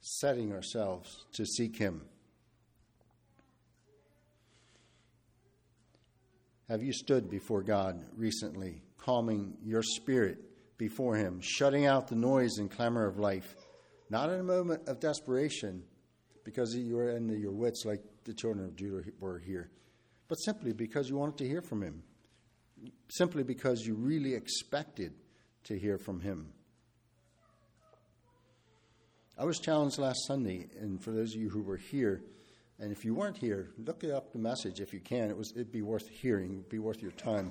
setting 0.00 0.52
ourselves 0.52 1.24
to 1.32 1.44
seek 1.44 1.76
Him? 1.76 2.02
Have 6.68 6.82
you 6.82 6.92
stood 6.92 7.30
before 7.30 7.62
God 7.62 8.04
recently, 8.16 8.82
calming 8.98 9.56
your 9.64 9.82
spirit 9.82 10.38
before 10.78 11.16
Him, 11.16 11.40
shutting 11.40 11.86
out 11.86 12.08
the 12.08 12.16
noise 12.16 12.58
and 12.58 12.70
clamor 12.70 13.06
of 13.06 13.18
life? 13.18 13.54
Not 14.10 14.30
in 14.30 14.40
a 14.40 14.44
moment 14.44 14.88
of 14.88 15.00
desperation 15.00 15.82
because 16.44 16.74
you 16.74 16.96
were 16.96 17.10
in 17.10 17.28
your 17.28 17.52
wits 17.52 17.84
like 17.84 18.02
the 18.24 18.34
children 18.34 18.64
of 18.64 18.76
Judah 18.76 19.02
were 19.18 19.38
here, 19.38 19.70
but 20.28 20.36
simply 20.36 20.72
because 20.72 21.08
you 21.08 21.16
wanted 21.16 21.38
to 21.38 21.48
hear 21.48 21.62
from 21.62 21.82
Him, 21.82 22.02
simply 23.08 23.42
because 23.42 23.82
you 23.84 23.94
really 23.94 24.34
expected 24.34 25.12
to 25.64 25.78
hear 25.78 25.98
from 25.98 26.20
Him. 26.20 26.52
I 29.38 29.44
was 29.44 29.58
challenged 29.58 29.98
last 29.98 30.26
Sunday, 30.26 30.68
and 30.80 31.02
for 31.02 31.10
those 31.10 31.34
of 31.34 31.40
you 31.40 31.50
who 31.50 31.62
were 31.62 31.76
here, 31.76 32.22
and 32.78 32.92
if 32.92 33.04
you 33.04 33.14
weren't 33.14 33.36
here, 33.36 33.70
look 33.84 34.04
up 34.04 34.32
the 34.32 34.38
message 34.38 34.80
if 34.80 34.92
you 34.92 35.00
can. 35.00 35.30
It 35.30 35.36
was, 35.36 35.52
it'd 35.52 35.72
be 35.72 35.82
worth 35.82 36.08
hearing, 36.08 36.52
it'd 36.52 36.68
be 36.68 36.78
worth 36.78 37.02
your 37.02 37.12
time 37.12 37.50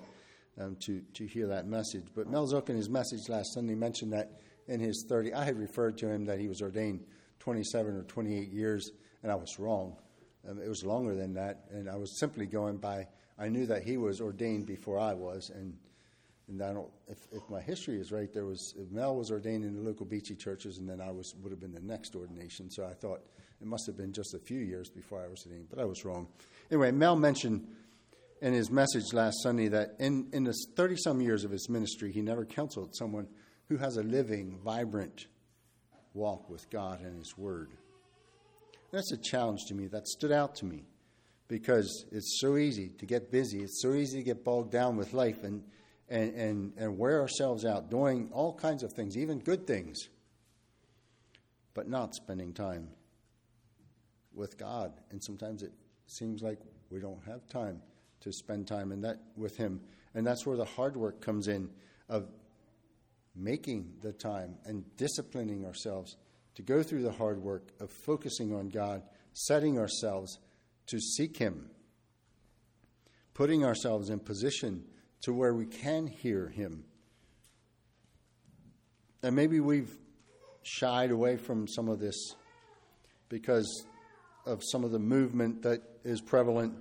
um, 0.59 0.75
to, 0.81 1.01
to 1.13 1.25
hear 1.25 1.47
that 1.47 1.67
message. 1.67 2.05
But 2.15 2.29
Mel 2.29 2.47
Zook 2.47 2.69
in 2.69 2.75
his 2.75 2.89
message 2.89 3.29
last 3.29 3.53
Sunday 3.53 3.75
mentioned 3.75 4.13
that 4.13 4.39
in 4.67 4.79
his 4.79 5.05
30, 5.07 5.33
I 5.33 5.43
had 5.43 5.57
referred 5.57 5.97
to 5.99 6.09
him 6.09 6.25
that 6.25 6.39
he 6.39 6.47
was 6.47 6.61
ordained 6.61 7.05
27 7.39 7.95
or 7.95 8.03
28 8.03 8.49
years, 8.51 8.91
and 9.23 9.31
I 9.31 9.35
was 9.35 9.59
wrong. 9.59 9.97
Um, 10.49 10.59
it 10.59 10.69
was 10.69 10.83
longer 10.83 11.15
than 11.15 11.33
that, 11.33 11.65
and 11.71 11.89
I 11.89 11.95
was 11.95 12.19
simply 12.19 12.45
going 12.45 12.77
by, 12.77 13.07
I 13.37 13.49
knew 13.49 13.65
that 13.67 13.83
he 13.83 13.97
was 13.97 14.21
ordained 14.21 14.65
before 14.65 14.99
I 14.99 15.13
was, 15.13 15.49
and 15.49 15.77
and 16.47 16.61
I 16.61 16.73
don't, 16.73 16.89
if, 17.07 17.17
if 17.31 17.41
my 17.49 17.59
history 17.59 17.99
is 17.99 18.11
right, 18.11 18.31
there 18.31 18.45
was 18.45 18.75
Mel 18.91 19.15
was 19.15 19.31
ordained 19.31 19.63
in 19.63 19.75
the 19.75 19.81
local 19.81 20.05
Beachy 20.05 20.35
churches, 20.35 20.77
and 20.77 20.87
then 20.87 21.01
I 21.01 21.09
was 21.09 21.33
would 21.41 21.51
have 21.51 21.59
been 21.59 21.73
the 21.73 21.81
next 21.81 22.15
ordination. 22.15 22.69
So 22.69 22.85
I 22.85 22.93
thought 22.93 23.21
it 23.59 23.65
must 23.67 23.87
have 23.87 23.97
been 23.97 24.13
just 24.13 24.35
a 24.35 24.39
few 24.39 24.59
years 24.59 24.89
before 24.89 25.23
I 25.23 25.27
was 25.27 25.43
ordained, 25.45 25.69
but 25.69 25.79
I 25.79 25.85
was 25.85 26.05
wrong. 26.05 26.27
Anyway, 26.69 26.91
Mel 26.91 27.15
mentioned 27.15 27.67
in 28.45 28.53
his 28.53 28.69
message 28.69 29.12
last 29.12 29.41
Sunday 29.41 29.69
that 29.69 29.95
in 29.97 30.29
in 30.31 30.43
the 30.43 30.53
thirty 30.75 30.95
some 30.95 31.19
years 31.19 31.43
of 31.43 31.49
his 31.49 31.67
ministry, 31.67 32.12
he 32.12 32.21
never 32.21 32.45
counseled 32.45 32.95
someone 32.95 33.27
who 33.69 33.77
has 33.77 33.97
a 33.97 34.03
living, 34.03 34.60
vibrant 34.63 35.25
walk 36.13 36.47
with 36.47 36.69
God 36.69 37.01
and 37.01 37.17
His 37.17 37.36
Word. 37.36 37.71
That's 38.91 39.12
a 39.12 39.17
challenge 39.17 39.62
to 39.69 39.73
me. 39.73 39.88
That 39.88 40.08
stood 40.08 40.31
out 40.31 40.53
to 40.58 40.65
me 40.65 40.84
because 41.47 42.05
it's 42.12 42.38
so 42.39 42.58
easy 42.58 42.89
to 42.99 43.08
get 43.08 43.31
busy. 43.31 43.63
It's 43.63 43.81
so 43.81 43.95
easy 43.95 44.19
to 44.19 44.23
get 44.23 44.43
bogged 44.43 44.71
down 44.71 44.95
with 44.95 45.13
life 45.13 45.43
and 45.43 45.63
and, 46.08 46.36
and, 46.36 46.73
and 46.77 46.99
wear 46.99 47.19
ourselves 47.19 47.65
out 47.65 47.89
doing 47.89 48.29
all 48.31 48.53
kinds 48.53 48.84
of 48.84 48.93
things, 48.93 49.17
even 49.17 49.39
good 49.39 49.65
things, 49.65 49.97
but 51.73 51.89
not 51.89 52.13
spending 52.13 52.53
time 52.53 52.89
with 54.36 54.55
God. 54.55 54.93
And 55.10 55.19
sometimes 55.23 55.63
it 55.63 55.73
seems 56.05 56.43
like 56.43 56.60
we 56.91 56.99
don't 56.99 57.25
have 57.25 57.47
time 57.49 57.81
to 58.25 58.33
spend 58.33 58.67
time 58.67 58.91
in 58.91 59.01
that 59.01 59.21
with 59.38 59.55
Him. 59.55 59.79
And 60.13 60.25
that's 60.25 60.45
where 60.45 60.57
the 60.57 60.65
hard 60.65 60.97
work 60.97 61.21
comes 61.21 61.47
in 61.47 61.69
of 62.09 62.27
making 63.35 63.93
the 64.01 64.11
time 64.11 64.55
and 64.65 64.83
disciplining 64.97 65.65
ourselves 65.65 66.17
to 66.55 66.61
go 66.61 66.81
through 66.81 67.03
the 67.03 67.11
hard 67.11 67.41
work 67.41 67.71
of 67.79 67.89
focusing 67.91 68.53
on 68.53 68.69
God, 68.69 69.03
setting 69.33 69.77
ourselves 69.77 70.39
to 70.88 70.99
seek 70.99 71.38
Him, 71.38 71.69
putting 73.33 73.63
ourselves 73.63 74.09
in 74.09 74.19
position 74.19 74.83
to 75.21 75.33
where 75.33 75.53
we 75.53 75.65
can 75.65 76.07
hear 76.07 76.47
Him. 76.47 76.83
And 79.21 79.35
maybe 79.35 79.59
we've 79.59 79.95
shied 80.63 81.11
away 81.11 81.38
from 81.38 81.67
some 81.67 81.89
of 81.89 81.99
this 81.99 82.15
because 83.29 83.85
of 84.45 84.61
some 84.63 84.83
of 84.83 84.91
the 84.91 84.99
movement 84.99 85.61
that 85.63 85.81
is 86.03 86.21
prevalent, 86.21 86.73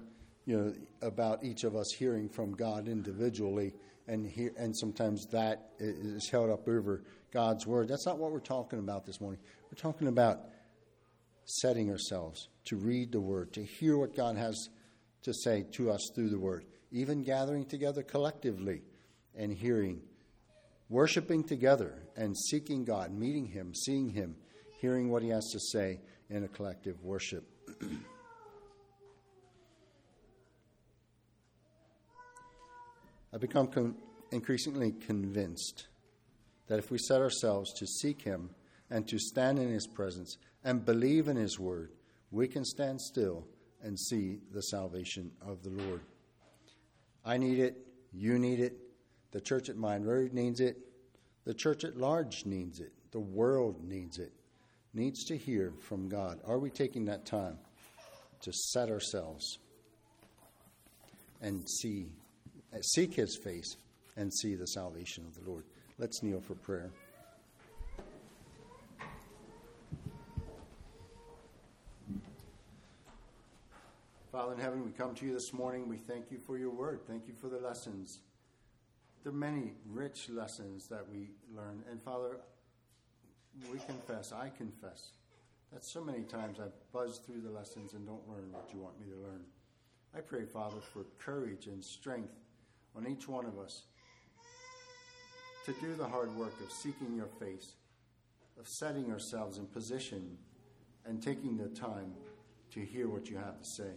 you 0.47 0.57
know, 0.57 0.73
about 1.03 1.43
each 1.45 1.65
of 1.65 1.75
us 1.77 1.91
hearing 1.99 2.29
from 2.29 2.53
God 2.53 2.89
individually, 2.89 3.75
and 4.07 4.27
hear, 4.27 4.53
and 4.59 4.77
sometimes 4.77 5.27
that 5.33 5.71
is 5.79 6.29
held 6.29 6.51
up 6.51 6.69
over 6.69 7.03
God's 7.33 7.67
word. 7.67 7.89
That's 7.89 8.07
not 8.07 8.19
what 8.19 8.33
we're 8.33 8.41
talking 8.41 8.79
about 8.79 9.07
this 9.07 9.21
morning. 9.21 9.41
We're 9.65 9.81
talking 9.81 10.09
about 10.09 10.41
setting 11.47 11.91
ourselves 11.91 12.49
to 12.67 12.77
read 12.77 13.13
the 13.13 13.21
word, 13.21 13.53
to 13.55 13.65
hear 13.65 13.97
what 13.97 14.15
God 14.15 14.37
has 14.37 14.69
to 15.23 15.33
say 15.33 15.65
to 15.73 15.91
us 15.91 16.11
through 16.15 16.29
the 16.29 16.39
word 16.39 16.65
even 16.95 17.25
gathering 17.25 17.65
together 17.65 18.05
collectively 18.05 18.81
and 19.35 19.53
hearing, 19.53 20.01
worshiping 20.89 21.43
together 21.43 21.99
and 22.17 22.37
seeking 22.39 22.85
God, 22.85 23.13
meeting 23.13 23.47
Him, 23.47 23.75
seeing 23.75 24.09
Him, 24.09 24.37
hearing 24.81 25.11
what 25.11 25.23
He 25.23 25.29
has 25.31 25.45
to 25.53 25.59
say 25.59 25.99
in 26.31 26.45
a 26.45 26.49
collective 26.49 27.03
worship. 27.03 27.45
I've 33.35 33.41
become 33.41 33.67
con- 33.67 33.97
increasingly 34.31 34.93
convinced 34.93 35.89
that 36.69 36.79
if 36.79 36.93
we 36.93 36.99
set 36.99 37.21
ourselves 37.21 37.73
to 37.75 37.87
seek 37.87 38.23
Him 38.23 38.51
and 38.89 39.09
to 39.09 39.19
stand 39.19 39.59
in 39.59 39.69
His 39.71 39.89
presence 39.89 40.39
and 40.63 40.85
believe 40.85 41.27
in 41.27 41.37
His 41.37 41.59
word, 41.59 41.91
we 42.31 42.47
can 42.47 42.65
stand 42.65 43.01
still 43.01 43.45
and 43.83 43.99
see 43.99 44.39
the 44.53 44.63
salvation 44.63 45.33
of 45.45 45.65
the 45.65 45.71
Lord. 45.71 46.03
I 47.25 47.37
need 47.37 47.59
it. 47.59 47.77
You 48.13 48.39
need 48.39 48.61
it. 48.61 48.77
The 49.33 49.41
church 49.41 49.69
at 49.69 49.77
Mine 49.77 50.05
Road 50.05 50.33
needs 50.33 50.61
it. 50.61 50.79
The 51.45 51.55
church 51.55 51.83
at 51.83 51.97
large 51.97 52.47
needs 52.47 52.79
it. 52.79 52.93
The 53.11 53.21
world 53.21 53.83
needs 53.83 54.19
it. 54.19 54.33
Needs 54.95 55.25
to 55.25 55.37
hear 55.37 55.73
from 55.81 56.09
God. 56.09 56.39
Are 56.47 56.61
we 56.61 56.71
taking 56.71 57.07
that 57.07 57.27
time 57.27 57.59
to 58.43 58.53
set 58.53 58.91
ourselves 58.91 59.59
and 61.41 61.69
see, 61.69 62.13
Uh, 62.75 62.81
seek 62.83 63.15
His 63.15 63.37
face 63.37 63.77
and 64.17 64.33
see 64.33 64.55
the 64.55 64.67
salvation 64.67 65.25
of 65.27 65.35
the 65.35 65.49
Lord? 65.49 65.65
Let's 65.99 66.23
kneel 66.23 66.41
for 66.41 66.55
prayer. 66.55 66.91
Father 74.33 74.55
in 74.55 74.59
heaven, 74.59 74.85
we 74.85 74.91
come 74.91 75.15
to 75.15 75.25
you 75.25 75.33
this 75.33 75.53
morning. 75.53 75.89
We 75.89 75.99
thank 75.99 76.33
you 76.33 76.39
for 76.39 76.59
your 76.59 76.71
word. 76.71 77.01
Thank 77.07 77.29
you 77.29 77.35
for 77.35 77.49
the 77.49 77.59
lessons. 77.59 78.19
There 79.23 79.33
are 79.33 79.37
many 79.37 79.75
rich 79.89 80.29
lessons 80.29 80.89
that 80.89 81.09
we 81.09 81.31
learn. 81.55 81.85
And 81.89 82.03
Father, 82.03 82.39
we 83.73 83.79
confess, 83.87 84.33
I 84.33 84.49
confess, 84.49 85.13
that 85.73 85.85
so 85.85 86.03
many 86.03 86.25
times 86.25 86.59
I 86.59 86.67
buzz 86.93 87.19
through 87.19 87.43
the 87.43 87.51
lessons 87.51 87.93
and 87.95 88.05
don't 88.05 88.29
learn 88.29 88.51
what 88.51 88.69
you 88.75 88.81
want 88.81 88.99
me 88.99 89.07
to 89.07 89.17
learn. 89.17 89.45
I 90.17 90.21
pray, 90.21 90.45
Father, 90.45 90.81
for 90.93 91.05
courage 91.19 91.69
and 91.69 91.85
strength 91.85 92.35
on 92.97 93.07
each 93.07 93.29
one 93.29 93.47
of 93.47 93.59
us 93.59 93.85
to 95.67 95.73
do 95.81 95.95
the 95.95 96.07
hard 96.07 96.35
work 96.37 96.55
of 96.63 96.71
seeking 96.71 97.17
your 97.17 97.29
face, 97.41 97.77
of 98.59 98.69
setting 98.69 99.11
ourselves 99.11 99.59
in 99.59 99.67
position 99.67 100.37
and 101.07 101.23
taking 101.23 101.57
the 101.57 101.69
time 101.69 102.13
to 102.73 102.81
hear 102.81 103.09
what 103.09 103.29
you 103.29 103.37
have 103.37 103.59
to 103.59 103.65
say 103.65 103.93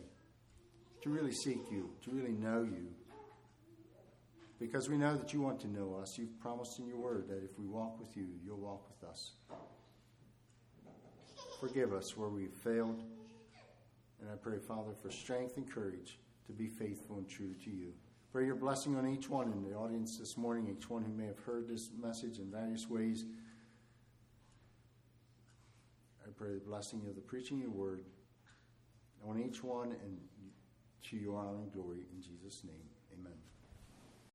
to 1.07 1.13
really 1.13 1.31
seek 1.31 1.71
you, 1.71 1.89
to 2.03 2.11
really 2.11 2.33
know 2.33 2.63
you. 2.63 2.87
Because 4.59 4.89
we 4.89 4.97
know 4.97 5.15
that 5.15 5.33
you 5.33 5.41
want 5.41 5.59
to 5.61 5.67
know 5.67 5.97
us. 6.01 6.17
You've 6.17 6.39
promised 6.39 6.79
in 6.79 6.87
your 6.87 6.97
word 6.97 7.27
that 7.29 7.43
if 7.43 7.57
we 7.59 7.65
walk 7.65 7.99
with 7.99 8.17
you, 8.17 8.27
you'll 8.43 8.57
walk 8.57 8.89
with 8.89 9.09
us. 9.09 9.33
Forgive 11.59 11.93
us 11.93 12.17
where 12.17 12.29
we've 12.29 12.53
failed. 12.63 13.03
And 14.19 14.29
I 14.31 14.35
pray, 14.35 14.57
Father, 14.57 14.93
for 15.01 15.11
strength 15.11 15.57
and 15.57 15.71
courage 15.71 16.19
to 16.47 16.53
be 16.53 16.67
faithful 16.67 17.17
and 17.17 17.29
true 17.29 17.53
to 17.63 17.69
you. 17.69 17.93
Pray 18.37 18.45
your 18.45 18.55
blessing 18.55 18.95
on 18.95 19.07
each 19.07 19.31
one 19.31 19.51
in 19.51 19.63
the 19.63 19.75
audience 19.75 20.19
this 20.19 20.37
morning, 20.37 20.67
each 20.67 20.91
one 20.91 21.01
who 21.01 21.11
may 21.11 21.25
have 21.25 21.39
heard 21.39 21.67
this 21.67 21.89
message 21.99 22.37
in 22.37 22.51
various 22.51 22.87
ways. 22.87 23.25
I 26.23 26.29
pray 26.37 26.53
the 26.53 26.59
blessing 26.59 27.01
of 27.09 27.15
the 27.15 27.21
preaching 27.21 27.57
of 27.57 27.63
your 27.63 27.71
word 27.71 28.03
on 29.27 29.41
each 29.41 29.63
one 29.63 29.87
and 30.03 30.19
to 31.09 31.17
your 31.17 31.35
honor 31.35 31.57
and 31.63 31.71
glory. 31.71 32.05
In 32.15 32.21
Jesus' 32.21 32.63
name. 32.63 32.96